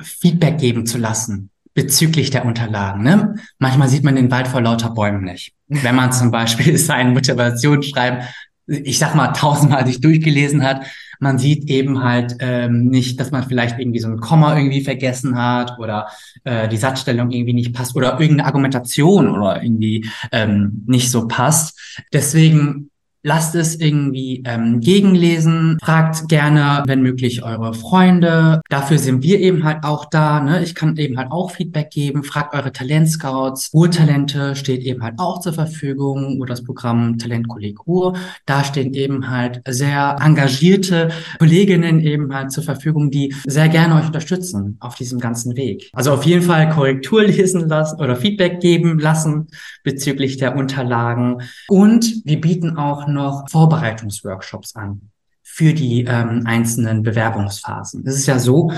[0.00, 3.02] Feedback geben zu lassen bezüglich der Unterlagen.
[3.02, 3.36] Ne?
[3.58, 5.52] Manchmal sieht man den Wald vor lauter Bäumen nicht.
[5.68, 8.22] Wenn man zum Beispiel sein Motivationsschreiben,
[8.66, 10.84] ich sag mal, tausendmal sich durchgelesen hat,
[11.20, 15.38] man sieht eben halt ähm, nicht, dass man vielleicht irgendwie so ein Komma irgendwie vergessen
[15.38, 16.08] hat oder
[16.44, 21.78] äh, die Satzstellung irgendwie nicht passt oder irgendeine Argumentation oder irgendwie ähm, nicht so passt.
[22.12, 22.90] Deswegen
[23.26, 25.78] Lasst es irgendwie ähm, gegenlesen.
[25.82, 28.60] Fragt gerne, wenn möglich, eure Freunde.
[28.68, 30.38] Dafür sind wir eben halt auch da.
[30.38, 30.62] Ne?
[30.62, 32.22] Ich kann eben halt auch Feedback geben.
[32.22, 33.70] Fragt eure Talentscouts.
[33.72, 36.40] Urtalente steht eben halt auch zur Verfügung.
[36.40, 38.16] Oder das Programm Talentkolleg Ruhr.
[38.44, 41.08] Da stehen eben halt sehr engagierte
[41.40, 45.90] Kolleginnen eben halt zur Verfügung, die sehr gerne euch unterstützen auf diesem ganzen Weg.
[45.94, 49.48] Also auf jeden Fall Korrektur lesen lassen oder Feedback geben lassen
[49.82, 51.42] bezüglich der Unterlagen.
[51.66, 55.10] Und wir bieten auch noch Vorbereitungsworkshops an
[55.42, 58.06] für die ähm, einzelnen Bewerbungsphasen.
[58.06, 58.72] Es ist ja so,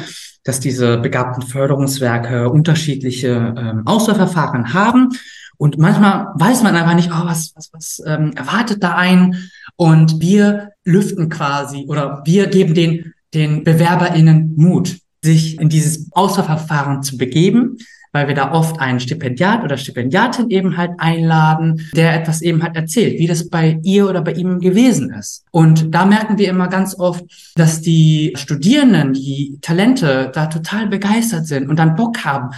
[0.45, 5.11] dass diese begabten Förderungswerke unterschiedliche ähm, Auswahlverfahren haben
[5.59, 9.51] und manchmal weiß man einfach nicht, oh, was, was, was ähm, erwartet da ein?
[9.77, 17.03] Und wir lüften quasi oder wir geben den, den BewerberInnen Mut, sich in dieses Auswahlverfahren
[17.03, 17.77] zu begeben,
[18.13, 22.77] weil wir da oft einen Stipendiat oder Stipendiatin eben halt einladen, der etwas eben halt
[22.77, 25.45] erzählt, wie das bei ihr oder bei ihm gewesen ist.
[25.51, 31.47] Und da merken wir immer ganz oft, dass die Studierenden, die Talente da total begeistert
[31.47, 32.51] sind und dann Bock haben,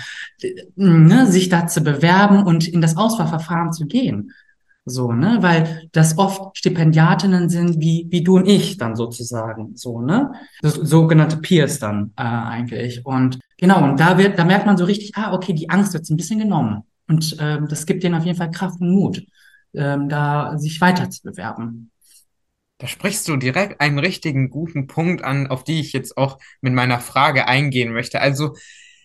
[0.76, 4.32] ne, sich da zu bewerben und in das Auswahlverfahren zu gehen.
[4.86, 10.00] So, ne, weil das oft Stipendiatinnen sind wie, wie du und ich dann sozusagen, so,
[10.00, 13.04] ne, das, sogenannte Peers dann äh, eigentlich.
[13.04, 16.08] Und genau, und da wird, da merkt man so richtig, ah, okay, die Angst wird
[16.08, 16.82] ein bisschen genommen.
[17.08, 19.22] Und ähm, das gibt denen auf jeden Fall Kraft und Mut,
[19.74, 21.90] ähm, da sich weiter zu bewerben.
[22.78, 26.72] Da sprichst du direkt einen richtigen guten Punkt an, auf die ich jetzt auch mit
[26.72, 28.22] meiner Frage eingehen möchte.
[28.22, 28.54] Also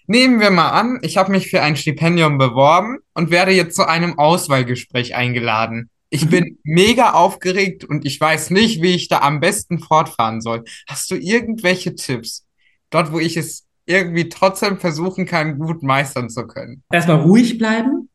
[0.08, 3.88] Nehmen wir mal an, ich habe mich für ein Stipendium beworben und werde jetzt zu
[3.88, 5.90] einem Auswahlgespräch eingeladen.
[6.10, 6.30] Ich mhm.
[6.30, 10.64] bin mega aufgeregt und ich weiß nicht, wie ich da am besten fortfahren soll.
[10.88, 12.46] Hast du irgendwelche Tipps?
[12.92, 16.84] Dort, wo ich es irgendwie trotzdem versuchen kann, gut meistern zu können.
[16.92, 18.10] Erstmal ruhig bleiben,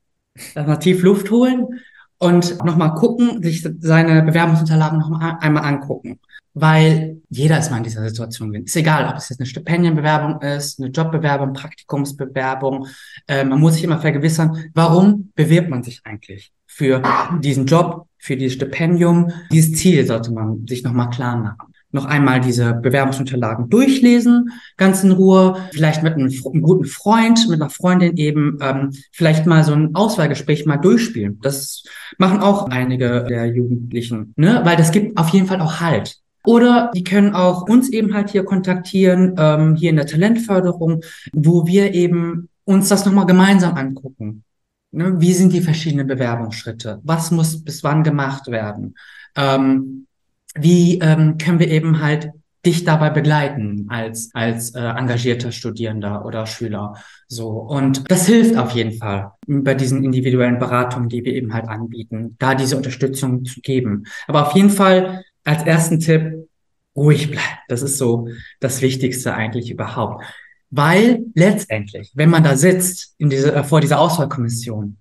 [0.54, 1.80] erstmal tief Luft holen
[2.18, 6.20] und nochmal gucken, sich seine Bewerbungsunterlagen noch einmal angucken
[6.54, 10.80] weil jeder ist mal in dieser Situation Ist egal, ob es jetzt eine Stipendienbewerbung ist,
[10.80, 12.86] eine Jobbewerbung, Praktikumsbewerbung.
[13.28, 17.02] Äh, man muss sich immer vergewissern, warum bewirbt man sich eigentlich für
[17.40, 19.30] diesen Job, für dieses Stipendium.
[19.52, 25.10] Dieses Ziel sollte man sich nochmal klar machen noch einmal diese Bewerbungsunterlagen durchlesen, ganz in
[25.10, 29.72] Ruhe, vielleicht mit einem, einem guten Freund, mit einer Freundin eben, ähm, vielleicht mal so
[29.72, 31.40] ein Auswahlgespräch mal durchspielen.
[31.42, 31.82] Das
[32.18, 34.60] machen auch einige der Jugendlichen, ne?
[34.64, 36.18] weil das gibt auf jeden Fall auch Halt.
[36.44, 41.66] Oder die können auch uns eben halt hier kontaktieren, ähm, hier in der Talentförderung, wo
[41.66, 44.44] wir eben uns das nochmal gemeinsam angucken.
[44.92, 45.20] Ne?
[45.20, 47.00] Wie sind die verschiedenen Bewerbungsschritte?
[47.04, 48.94] Was muss bis wann gemacht werden?
[49.36, 50.06] Ähm,
[50.54, 52.30] wie ähm, können wir eben halt
[52.66, 56.94] dich dabei begleiten als als äh, engagierter Studierender oder Schüler
[57.26, 61.68] so und das hilft auf jeden Fall bei diesen individuellen Beratungen, die wir eben halt
[61.68, 64.04] anbieten, da diese Unterstützung zu geben.
[64.26, 66.48] Aber auf jeden Fall als ersten Tipp,
[66.96, 67.58] ruhig bleiben.
[67.68, 68.28] Das ist so
[68.60, 70.24] das Wichtigste eigentlich überhaupt.
[70.70, 74.96] Weil letztendlich, wenn man da sitzt in diese, äh, vor dieser Auswahlkommission,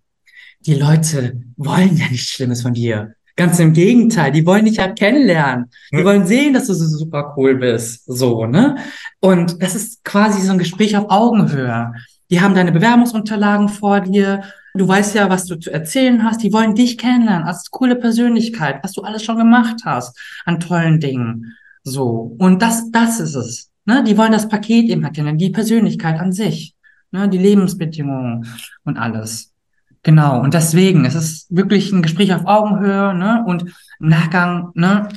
[0.62, 3.14] die Leute wollen ja nichts Schlimmes von dir.
[3.36, 5.70] Ganz im Gegenteil, die wollen dich ja kennenlernen.
[5.94, 8.04] Die wollen sehen, dass du so super cool bist.
[8.06, 8.76] So, ne?
[9.22, 11.94] Und das ist quasi so ein Gespräch auf Augenhöhe.
[12.30, 16.44] Die haben deine Bewerbungsunterlagen vor dir Du weißt ja, was du zu erzählen hast.
[16.44, 21.00] Die wollen dich kennenlernen als coole Persönlichkeit, was du alles schon gemacht hast an tollen
[21.00, 21.56] Dingen.
[21.84, 22.36] So.
[22.38, 23.72] Und das, das ist es.
[23.86, 24.04] Ne?
[24.04, 26.76] Die wollen das Paket eben erkennen, die Persönlichkeit an sich,
[27.12, 27.28] ne?
[27.28, 28.48] die Lebensbedingungen
[28.84, 29.54] und alles.
[30.04, 30.40] Genau.
[30.40, 33.44] Und deswegen, es ist wirklich ein Gespräch auf Augenhöhe, ne?
[33.46, 33.64] Und
[34.00, 35.10] im Nachgang, ne,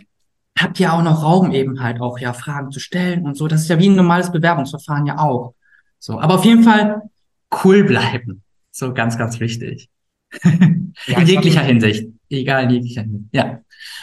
[0.59, 3.47] habt ihr auch noch Raum eben halt auch ja Fragen zu stellen und so.
[3.47, 5.55] Das ist ja wie ein normales Bewerbungsverfahren ja auch.
[6.03, 6.21] So.
[6.21, 7.03] Aber auf jeden Fall
[7.63, 8.43] cool bleiben.
[8.73, 9.89] So ganz, ganz wichtig.
[11.07, 12.07] Ja, in jeglicher hatte, Hinsicht.
[12.29, 13.25] Egal in jeglicher Hinsicht.
[13.33, 13.61] Ja.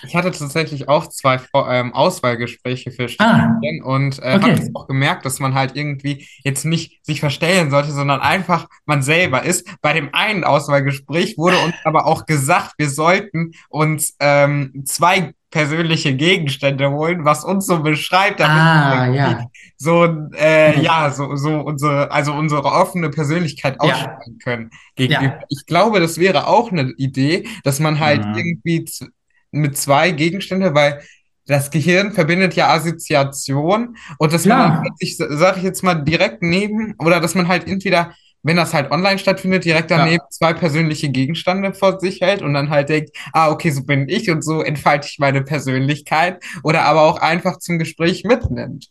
[0.08, 4.56] Ich hatte tatsächlich auch zwei ähm, Auswahlgespräche für Studien ah, und äh, okay.
[4.56, 9.04] habe auch gemerkt, dass man halt irgendwie jetzt nicht sich verstellen sollte, sondern einfach man
[9.04, 9.70] selber ist.
[9.82, 16.16] Bei dem einen Auswahlgespräch wurde uns aber auch gesagt, wir sollten uns ähm, zwei persönliche
[16.16, 19.46] Gegenstände holen, was uns so beschreibt, damit ah, ja.
[19.82, 20.06] So
[20.38, 24.44] äh, ja so so unsere also unsere offene Persönlichkeit ausstrahlen ja.
[24.44, 25.24] können gegenüber.
[25.24, 25.40] Ja.
[25.48, 28.36] Ich glaube, das wäre auch eine Idee, dass man halt mhm.
[28.36, 28.86] irgendwie
[29.52, 31.02] mit zwei Gegenstände, weil
[31.48, 34.84] das Gehirn verbindet ja Assoziation und dass Klar.
[34.84, 38.14] man sich, sag ich jetzt mal, direkt neben oder dass man halt entweder,
[38.44, 42.70] wenn das halt online stattfindet, direkt daneben zwei persönliche Gegenstände vor sich hält und dann
[42.70, 47.02] halt denkt, ah, okay, so bin ich und so entfalte ich meine Persönlichkeit oder aber
[47.02, 48.88] auch einfach zum Gespräch mitnimmt.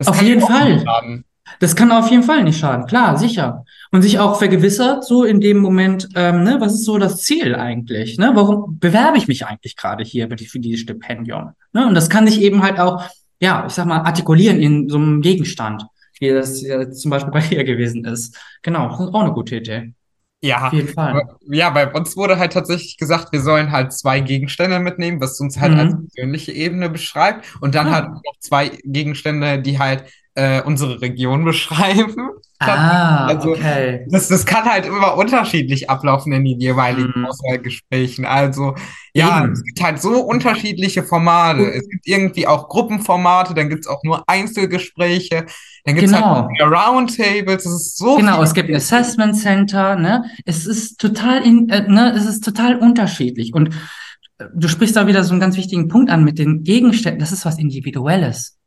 [0.00, 0.72] Das Auf kann jeden Fall.
[0.74, 1.24] nicht schaden.
[1.58, 3.64] Das kann auf jeden Fall nicht schaden, klar, sicher.
[3.92, 7.54] Und sich auch vergewissert, so in dem Moment, ähm, ne, was ist so das Ziel
[7.54, 8.16] eigentlich?
[8.18, 8.30] Ne?
[8.34, 11.50] Warum bewerbe ich mich eigentlich gerade hier für die- für dieses Stipendium?
[11.74, 11.86] Ne?
[11.86, 13.02] Und das kann sich eben halt auch,
[13.40, 15.84] ja, ich sag mal, artikulieren in so einem Gegenstand,
[16.18, 18.38] wie das jetzt zum Beispiel bei dir gewesen ist.
[18.62, 19.92] Genau, das ist auch eine gute Idee.
[20.42, 21.22] Ja, Auf jeden Fall.
[21.50, 25.58] ja, bei uns wurde halt tatsächlich gesagt, wir sollen halt zwei Gegenstände mitnehmen, was uns
[25.60, 26.08] halt als Mhm.
[26.14, 27.92] persönliche Ebene beschreibt und dann Ah.
[27.92, 32.30] halt noch zwei Gegenstände, die halt äh, unsere Region beschreiben.
[32.62, 34.06] Ah, Also, okay.
[34.10, 37.26] Das, das kann halt immer unterschiedlich ablaufen in den jeweiligen Mhm.
[37.26, 38.26] Auswahlgesprächen.
[38.26, 38.74] Also,
[39.14, 39.52] ja, Eben.
[39.52, 41.62] es gibt halt so unterschiedliche Formate.
[41.72, 45.46] Es gibt irgendwie auch Gruppenformate, dann gibt es auch nur Einzelgespräche,
[45.84, 46.48] dann gibt es Genau.
[46.48, 47.64] halt Roundtables.
[47.64, 50.24] Es ist so Genau, es gibt Assessment Center, ne?
[50.44, 53.54] Es ist total in, äh, ne, es ist total unterschiedlich.
[53.54, 53.74] Und
[54.38, 57.20] äh, du sprichst da wieder so einen ganz wichtigen Punkt an mit den Gegenständen.
[57.20, 58.58] Das ist was Individuelles.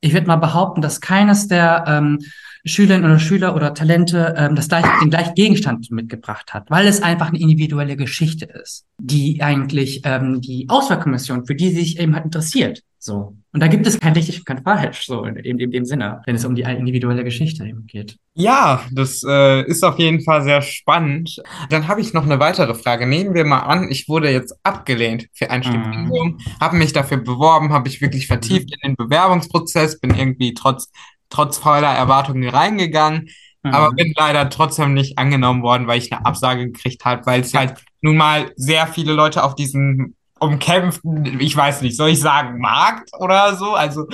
[0.00, 2.20] Ich würde mal behaupten, dass keines der ähm,
[2.64, 7.02] Schülerinnen oder Schüler oder Talente ähm, das gleiche, den gleichen Gegenstand mitgebracht hat, weil es
[7.02, 12.14] einfach eine individuelle Geschichte ist, die eigentlich ähm, die Auswahlkommission, für die sie sich eben
[12.14, 12.82] halt interessiert.
[13.08, 13.36] So.
[13.52, 16.22] Und da gibt es kein richtig und kein falsch, so in, in, in dem Sinne,
[16.26, 18.18] wenn es um die individuelle Geschichte eben geht.
[18.34, 21.42] Ja, das äh, ist auf jeden Fall sehr spannend.
[21.70, 23.04] Dann habe ich noch eine weitere Frage.
[23.06, 25.64] Nehmen wir mal an, ich wurde jetzt abgelehnt für ein Mhm.
[25.64, 30.92] Stipendium, habe mich dafür beworben, habe ich wirklich vertieft in den Bewerbungsprozess, bin irgendwie trotz,
[31.30, 33.28] trotz voller Erwartungen reingegangen,
[33.70, 33.96] aber Mhm.
[33.96, 37.74] bin leider trotzdem nicht angenommen worden, weil ich eine Absage gekriegt habe, weil es halt
[38.02, 43.10] nun mal sehr viele Leute auf diesen umkämpften, ich weiß nicht, soll ich sagen, Markt
[43.18, 43.74] oder so?
[43.74, 44.06] Also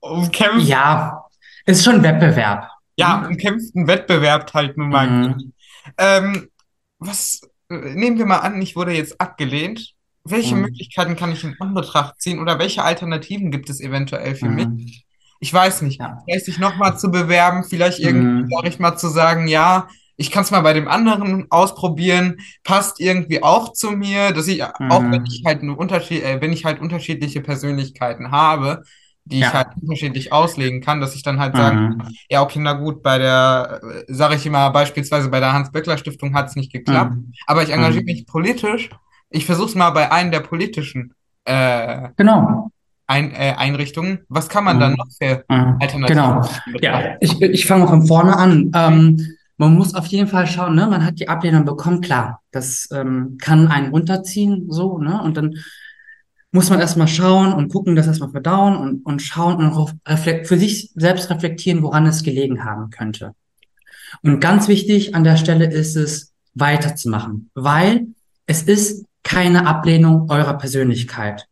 [0.00, 1.24] umkämpft Ja,
[1.66, 2.68] ist schon Wettbewerb.
[2.96, 5.52] ja, umkämpften Wettbewerb halt nun mal Mhm.
[5.96, 6.48] Ähm,
[6.98, 9.94] was, äh, nehmen wir mal an, ich wurde jetzt abgelehnt.
[10.24, 10.62] Welche Mhm.
[10.62, 14.66] Möglichkeiten kann ich in Anbetracht ziehen oder welche Alternativen gibt es eventuell für mich?
[14.66, 14.86] Mhm.
[15.40, 16.00] Ich weiß nicht.
[16.00, 16.18] Ja.
[16.26, 18.48] Vielleicht sich nochmal zu bewerben, vielleicht irgendwie, Mhm.
[18.50, 19.88] sag ich mal, zu sagen, ja,
[20.20, 24.62] ich kann es mal bei dem anderen ausprobieren, passt irgendwie auch zu mir, dass ich,
[24.64, 25.26] auch wenn Mhm.
[25.26, 28.82] ich halt eine Unterschied, äh, wenn ich halt unterschiedliche Persönlichkeiten habe,
[29.24, 29.52] die ich Ja.
[29.54, 32.02] halt unterschiedlich auslegen kann, dass ich dann halt sage, Mhm.
[32.28, 36.48] ja, okay, na gut, bei der, äh, sage ich immer, beispielsweise bei der Hans-Böckler-Stiftung hat
[36.48, 37.32] es nicht geklappt, Mhm.
[37.46, 38.06] aber ich engagiere Mhm.
[38.06, 38.90] mich politisch.
[39.30, 42.70] Ich versuche es mal bei einem der politischen äh, Genau.
[43.06, 44.20] ein, äh, Einrichtungen.
[44.28, 44.96] Was kann man dann Mhm.
[44.98, 45.76] noch für Mhm.
[45.80, 46.48] Alternativen Genau.
[46.82, 48.70] Ja, ich, ich fange von vorne an.
[48.74, 49.26] Ähm,
[49.58, 50.86] man muss auf jeden Fall schauen, ne?
[50.86, 52.42] Man hat die Ablehnung bekommen, klar.
[52.50, 55.22] Das ähm, kann einen runterziehen, so, ne?
[55.22, 55.56] Und dann
[56.50, 60.56] muss man erstmal schauen und gucken, das erstmal verdauen und, und schauen und reflekt, für
[60.56, 63.34] sich selbst reflektieren, woran es gelegen haben könnte.
[64.22, 68.08] Und ganz wichtig an der Stelle ist es, weiterzumachen, weil
[68.46, 71.46] es ist keine Ablehnung eurer Persönlichkeit.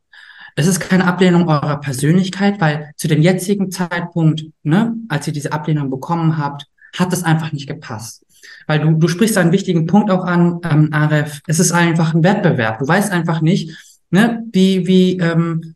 [0.55, 5.53] Es ist keine Ablehnung eurer Persönlichkeit, weil zu dem jetzigen Zeitpunkt, ne, als ihr diese
[5.53, 8.25] Ablehnung bekommen habt, hat es einfach nicht gepasst.
[8.67, 11.41] Weil du, du sprichst einen wichtigen Punkt auch an, ähm, Aref.
[11.47, 12.79] Es ist einfach ein Wettbewerb.
[12.79, 13.77] Du weißt einfach nicht,
[14.11, 15.75] ne, wie, wie, ähm,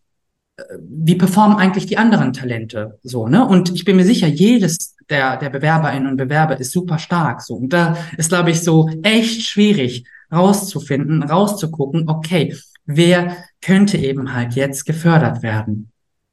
[0.57, 3.47] äh, wie performen eigentlich die anderen Talente so, ne?
[3.47, 7.55] Und ich bin mir sicher, jedes der, der Bewerberinnen und Bewerber ist super stark so.
[7.57, 14.55] Und da ist, glaube ich, so echt schwierig rauszufinden, rauszugucken, okay, wer könnte eben halt
[14.55, 15.90] jetzt gefördert werden.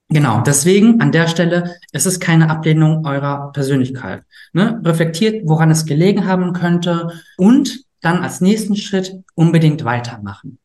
[0.10, 4.24] Genau, deswegen an der Stelle, es ist keine Ablehnung eurer Persönlichkeit.
[4.54, 4.82] Ne?
[4.84, 10.60] Reflektiert, woran es gelegen haben könnte und dann als nächsten Schritt unbedingt weitermachen.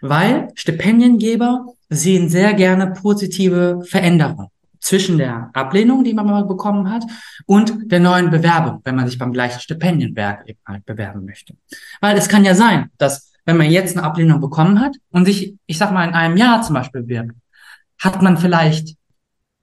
[0.00, 4.48] Weil Stipendiengeber sehen sehr gerne positive Veränderungen
[4.80, 7.04] zwischen der Ablehnung, die man mal bekommen hat,
[7.46, 11.54] und der neuen Bewerbung, wenn man sich beim gleichen Stipendienwerk eben halt bewerben möchte.
[12.00, 15.54] Weil es kann ja sein, dass wenn man jetzt eine Ablehnung bekommen hat und sich,
[15.66, 17.32] ich sag mal, in einem Jahr zum Beispiel bewirbt,
[18.02, 18.96] hat man vielleicht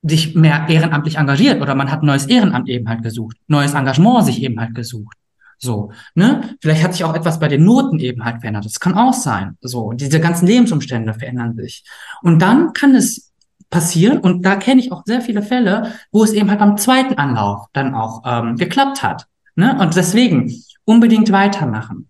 [0.01, 4.41] sich mehr ehrenamtlich engagiert oder man hat neues Ehrenamt eben halt gesucht, neues Engagement sich
[4.41, 5.15] eben halt gesucht.
[5.57, 6.55] So, ne?
[6.61, 8.63] Vielleicht hat sich auch etwas bei den Noten eben halt verändert.
[8.63, 9.57] Das kann auch sein.
[9.59, 11.83] So, diese ganzen Lebensumstände verändern sich.
[12.21, 13.33] Und dann kann es
[13.69, 17.15] passieren, und da kenne ich auch sehr viele Fälle, wo es eben halt beim zweiten
[17.15, 19.27] Anlauf dann auch ähm, geklappt hat.
[19.55, 19.77] Ne?
[19.79, 20.51] Und deswegen
[20.85, 22.09] unbedingt weitermachen.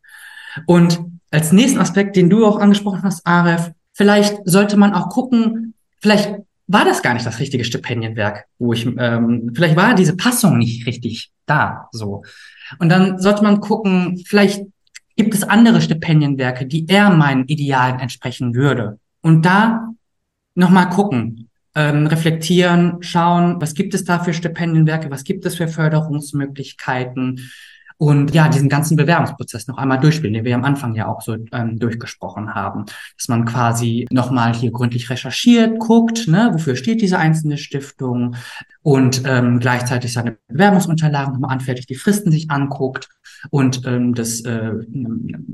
[0.67, 0.99] Und
[1.31, 5.68] als nächsten Aspekt, den du auch angesprochen hast, Aref, vielleicht sollte man auch gucken,
[5.99, 6.35] vielleicht
[6.67, 10.85] war das gar nicht das richtige Stipendienwerk, wo ich, ähm, vielleicht war diese Passung nicht
[10.85, 12.23] richtig da, so.
[12.77, 14.63] Und dann sollte man gucken, vielleicht
[15.15, 18.99] gibt es andere Stipendienwerke, die eher meinen Idealen entsprechen würde.
[19.21, 19.89] Und da
[20.53, 25.67] nochmal gucken, ähm, reflektieren, schauen, was gibt es da für Stipendienwerke, was gibt es für
[25.67, 27.49] Förderungsmöglichkeiten
[27.99, 31.35] und ja, diesen ganzen Bewerbungsprozess noch einmal durchspielen, den wir am Anfang ja auch so
[31.51, 32.85] ähm, durchgesprochen haben,
[33.17, 38.37] dass man quasi nochmal hier gründlich recherchiert, guckt, ne, wofür steht diese einzelne Stiftung
[38.83, 43.09] und ähm, gleichzeitig seine Bewerbungsunterlagen nochmal anfertigt, die Fristen sich anguckt
[43.49, 44.71] und ähm, das äh,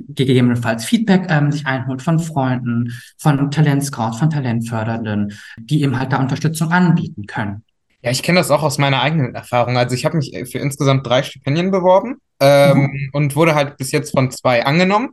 [0.09, 6.17] gegebenenfalls Feedback ähm, sich einholt von Freunden, von Talentscouts, von Talentfördernden, die ihm halt da
[6.17, 7.64] Unterstützung anbieten können.
[8.05, 9.77] Ja, ich kenne das auch aus meiner eigenen Erfahrung.
[9.77, 13.09] Also ich habe mich für insgesamt drei Stipendien beworben ähm, mhm.
[13.13, 15.09] und wurde halt bis jetzt von zwei angenommen.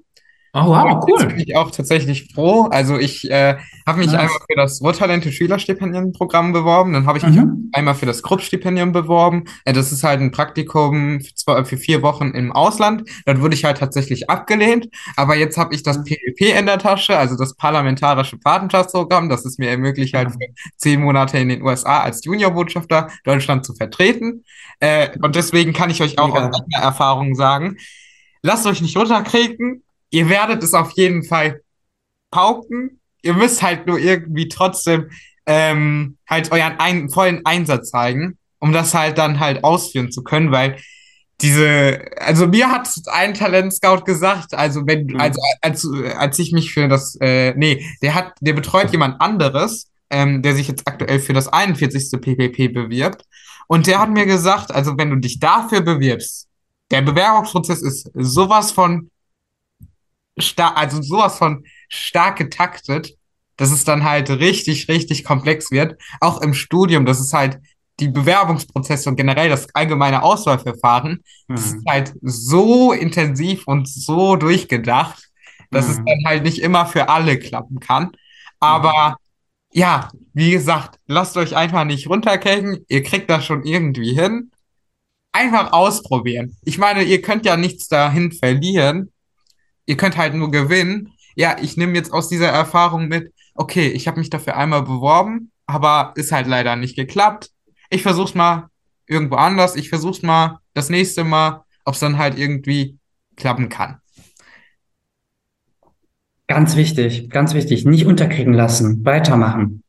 [0.54, 1.18] Oh, wow, cool.
[1.18, 2.64] Jetzt bin ich auch tatsächlich froh.
[2.70, 4.20] Also ich äh, habe mich nice.
[4.20, 7.70] einmal für das Ruhrtalente Schülerstipendienprogramm beworben, dann habe ich mich mhm.
[7.72, 9.44] einmal für das Krupp-Stipendium beworben.
[9.64, 13.08] Äh, das ist halt ein Praktikum für, zwei, für vier Wochen im Ausland.
[13.24, 14.90] Dann wurde ich halt tatsächlich abgelehnt.
[15.16, 19.30] Aber jetzt habe ich das PEP in der Tasche, also das Parlamentarische Patenschaftsprogramm.
[19.30, 20.38] Das es mir ermöglicht, halt für
[20.76, 24.44] zehn Monate in den USA als Juniorbotschafter Deutschland zu vertreten.
[24.80, 26.48] Äh, und deswegen kann ich euch auch Mega.
[26.50, 27.78] aus eigener Erfahrung sagen,
[28.42, 29.82] lasst euch nicht runterkriegen
[30.12, 31.60] ihr werdet es auf jeden Fall
[32.30, 33.00] pauken.
[33.22, 35.10] Ihr müsst halt nur irgendwie trotzdem
[35.46, 40.52] ähm, halt euren ein, vollen Einsatz zeigen, um das halt dann halt ausführen zu können,
[40.52, 40.76] weil
[41.40, 45.20] diese, also mir hat ein Talent-Scout gesagt, also wenn, mhm.
[45.20, 49.90] also als, als ich mich für das, äh, nee, der hat, der betreut jemand anderes,
[50.10, 52.20] ähm, der sich jetzt aktuell für das 41.
[52.20, 53.24] PPP bewirbt.
[53.66, 56.46] Und der hat mir gesagt, also wenn du dich dafür bewirbst,
[56.90, 59.10] der Bewerbungsprozess ist sowas von
[60.42, 63.16] stark, also sowas von stark getaktet,
[63.56, 66.00] dass es dann halt richtig, richtig komplex wird.
[66.20, 67.60] Auch im Studium, das ist halt
[68.00, 71.54] die Bewerbungsprozesse und generell das allgemeine Auswahlverfahren, mhm.
[71.54, 75.30] das ist halt so intensiv und so durchgedacht,
[75.70, 75.92] dass mhm.
[75.92, 78.12] es dann halt nicht immer für alle klappen kann.
[78.58, 79.78] Aber mhm.
[79.78, 82.84] ja, wie gesagt, lasst euch einfach nicht runterkecken.
[82.88, 84.50] Ihr kriegt das schon irgendwie hin.
[85.32, 86.56] Einfach ausprobieren.
[86.62, 89.11] Ich meine, ihr könnt ja nichts dahin verlieren
[89.92, 91.12] ihr könnt halt nur gewinnen.
[91.36, 95.50] Ja, ich nehme jetzt aus dieser Erfahrung mit, okay, ich habe mich dafür einmal beworben,
[95.66, 97.50] aber ist halt leider nicht geklappt.
[97.90, 98.70] Ich versuch's mal
[99.06, 99.76] irgendwo anders.
[99.76, 102.96] Ich versuch's mal das nächste Mal, ob es dann halt irgendwie
[103.36, 103.98] klappen kann.
[106.48, 107.84] Ganz wichtig, ganz wichtig.
[107.84, 109.82] Nicht unterkriegen lassen, weitermachen.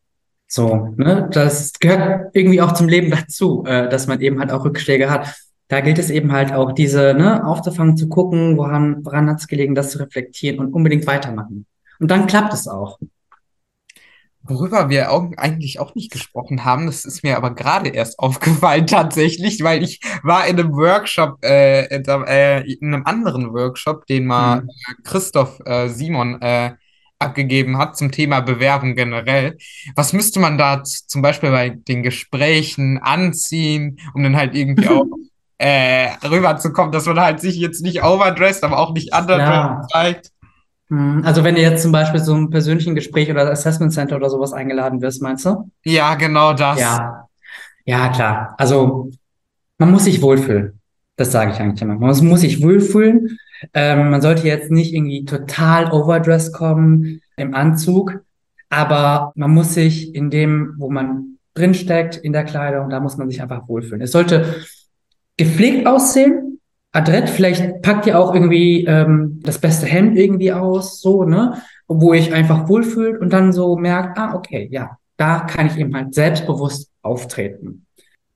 [0.47, 4.65] So, ne, das gehört irgendwie auch zum Leben dazu, äh, dass man eben halt auch
[4.65, 5.33] Rückschläge hat
[5.67, 9.47] da gilt es eben halt auch, diese ne, aufzufangen, zu gucken, woran, woran hat es
[9.47, 11.65] gelegen, das zu reflektieren und unbedingt weitermachen.
[11.99, 12.99] Und dann klappt es auch.
[14.45, 18.87] Worüber wir auch eigentlich auch nicht gesprochen haben, das ist mir aber gerade erst aufgefallen
[18.87, 24.25] tatsächlich, weil ich war in einem Workshop, äh, in, äh, in einem anderen Workshop, den
[24.25, 24.69] mal mhm.
[25.03, 26.73] Christoph äh, Simon äh,
[27.19, 29.57] abgegeben hat zum Thema Bewerbung generell.
[29.95, 35.07] Was müsste man da zum Beispiel bei den Gesprächen anziehen, um dann halt irgendwie auch
[35.57, 40.31] äh, rüberzukommen, dass man halt sich jetzt nicht overdressed, aber auch nicht underdressed zeigt.
[40.89, 44.29] Hm, also wenn du jetzt zum Beispiel so ein persönlichen Gespräch oder Assessment Center oder
[44.29, 45.71] sowas eingeladen wirst, meinst du?
[45.83, 46.79] Ja, genau das.
[46.79, 47.27] Ja,
[47.85, 48.55] ja klar.
[48.57, 49.11] Also
[49.77, 50.79] man muss sich wohlfühlen.
[51.15, 51.95] Das sage ich eigentlich immer.
[51.95, 53.37] Man muss sich wohlfühlen.
[53.73, 58.21] Ähm, man sollte jetzt nicht irgendwie total overdressed kommen im Anzug,
[58.69, 63.29] aber man muss sich in dem, wo man drinsteckt, in der Kleidung, da muss man
[63.29, 64.01] sich einfach wohlfühlen.
[64.01, 64.63] Es sollte
[65.37, 66.59] gepflegt aussehen,
[66.91, 71.61] adrett, vielleicht packt ihr auch irgendwie ähm, das beste Hemd irgendwie aus, so, ne?
[71.87, 75.95] Wo ich einfach wohlfühlt und dann so merkt, ah, okay, ja, da kann ich eben
[75.95, 77.85] halt selbstbewusst auftreten.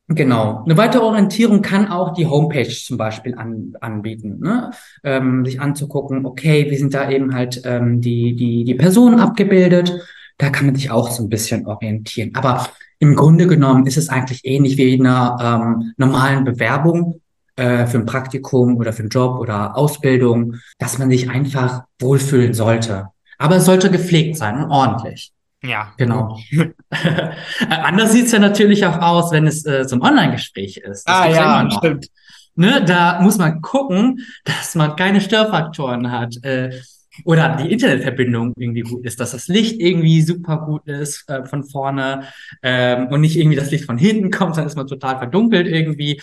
[0.09, 0.63] Genau.
[0.63, 4.71] Eine weitere Orientierung kann auch die Homepage zum Beispiel an, anbieten, ne?
[5.03, 10.01] ähm, sich anzugucken, okay, wie sind da eben halt ähm, die, die, die Personen abgebildet.
[10.37, 12.35] Da kann man sich auch so ein bisschen orientieren.
[12.35, 12.69] Aber
[12.99, 17.21] im Grunde genommen ist es eigentlich ähnlich wie in einer ähm, normalen Bewerbung
[17.55, 22.53] äh, für ein Praktikum oder für einen Job oder Ausbildung, dass man sich einfach wohlfühlen
[22.53, 23.07] sollte.
[23.37, 25.31] Aber es sollte gepflegt sein und ordentlich.
[25.63, 25.93] Ja.
[25.97, 26.37] Genau.
[27.69, 31.07] Anders sieht's ja natürlich auch aus, wenn es äh, so ein Online-Gespräch ist.
[31.07, 32.07] Das ah ja, stimmt.
[32.55, 36.43] Ne, da muss man gucken, dass man keine Störfaktoren hat.
[36.43, 36.79] Äh,
[37.25, 41.63] oder die Internetverbindung irgendwie gut ist, dass das Licht irgendwie super gut ist äh, von
[41.63, 42.27] vorne
[42.61, 46.21] ähm, und nicht irgendwie das Licht von hinten kommt, dann ist man total verdunkelt irgendwie.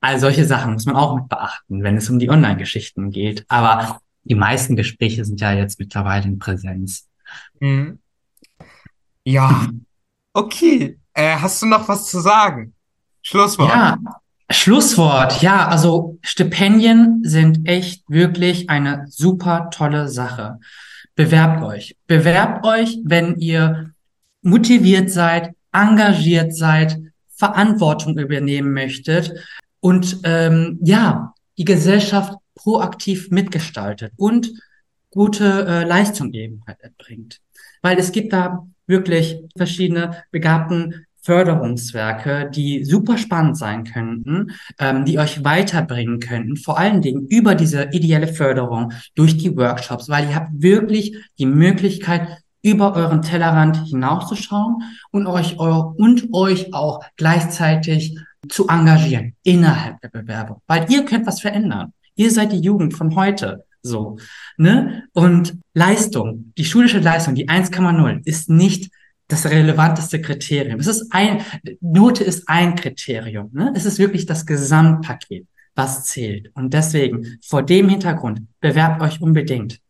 [0.00, 3.44] All solche Sachen muss man auch mit beachten, wenn es um die Online-Geschichten geht.
[3.48, 7.08] Aber die meisten Gespräche sind ja jetzt mittlerweile in Präsenz.
[7.60, 7.98] Mhm.
[9.24, 9.68] Ja,
[10.32, 10.98] okay.
[11.14, 12.74] Äh, hast du noch was zu sagen?
[13.22, 13.70] Schlusswort.
[13.70, 13.98] Ja,
[14.50, 20.60] Schlusswort, ja, also Stipendien sind echt wirklich eine super tolle Sache.
[21.16, 21.96] Bewerbt euch.
[22.06, 23.92] Bewerbt euch, wenn ihr
[24.42, 26.98] motiviert seid, engagiert seid,
[27.34, 29.34] Verantwortung übernehmen möchtet
[29.80, 34.50] und ähm, ja, die Gesellschaft proaktiv mitgestaltet und
[35.10, 37.40] gute äh, Leistung eben halt erbringt.
[37.82, 45.18] Weil es gibt da wirklich verschiedene begabten Förderungswerke, die super spannend sein könnten, ähm, die
[45.18, 50.36] euch weiterbringen könnten, vor allen Dingen über diese ideelle Förderung durch die Workshops, weil ihr
[50.36, 52.28] habt wirklich die Möglichkeit,
[52.62, 58.18] über euren Tellerrand hinauszuschauen und euch, und euch auch gleichzeitig
[58.48, 61.92] zu engagieren innerhalb der Bewerbung, weil ihr könnt was verändern.
[62.16, 63.64] Ihr seid die Jugend von heute.
[63.82, 64.18] So,
[64.56, 65.04] ne?
[65.12, 68.90] Und Leistung, die schulische Leistung, die 1,0 ist nicht
[69.28, 70.78] das relevanteste Kriterium.
[70.78, 71.44] Es ist ein,
[71.80, 73.72] Note ist ein Kriterium, ne?
[73.74, 76.50] Es ist wirklich das Gesamtpaket, was zählt.
[76.54, 79.80] Und deswegen, vor dem Hintergrund, bewerbt euch unbedingt.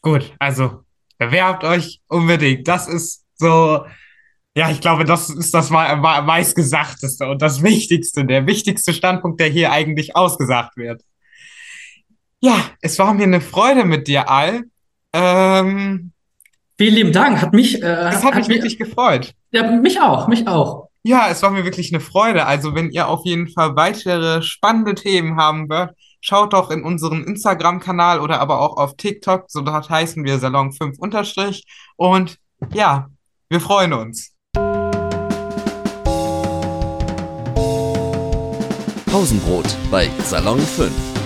[0.00, 0.84] Gut, also
[1.18, 2.66] bewerbt euch unbedingt.
[2.66, 3.84] Das ist so,
[4.56, 9.70] ja, ich glaube, das ist das meistgesagteste und das Wichtigste, der wichtigste Standpunkt, der hier
[9.70, 11.02] eigentlich ausgesagt wird.
[12.40, 14.64] Ja, es war mir eine Freude mit dir, Al.
[15.12, 16.12] Ähm,
[16.78, 17.82] Vielen lieben Dank, hat mich.
[17.82, 19.34] Äh, es hat, hat mich wirklich gefreut.
[19.50, 20.88] Ja, mich auch, mich auch.
[21.02, 22.46] Ja, es war mir wirklich eine Freude.
[22.46, 27.24] Also, wenn ihr auf jeden Fall weitere spannende Themen haben wollt, Schaut doch in unseren
[27.24, 31.64] Instagram-Kanal oder aber auch auf TikTok, so dort heißen wir Salon 5 unterstrich.
[31.96, 32.38] Und
[32.74, 33.08] ja,
[33.48, 34.34] wir freuen uns.
[39.06, 41.17] Pausenbrot bei Salon 5.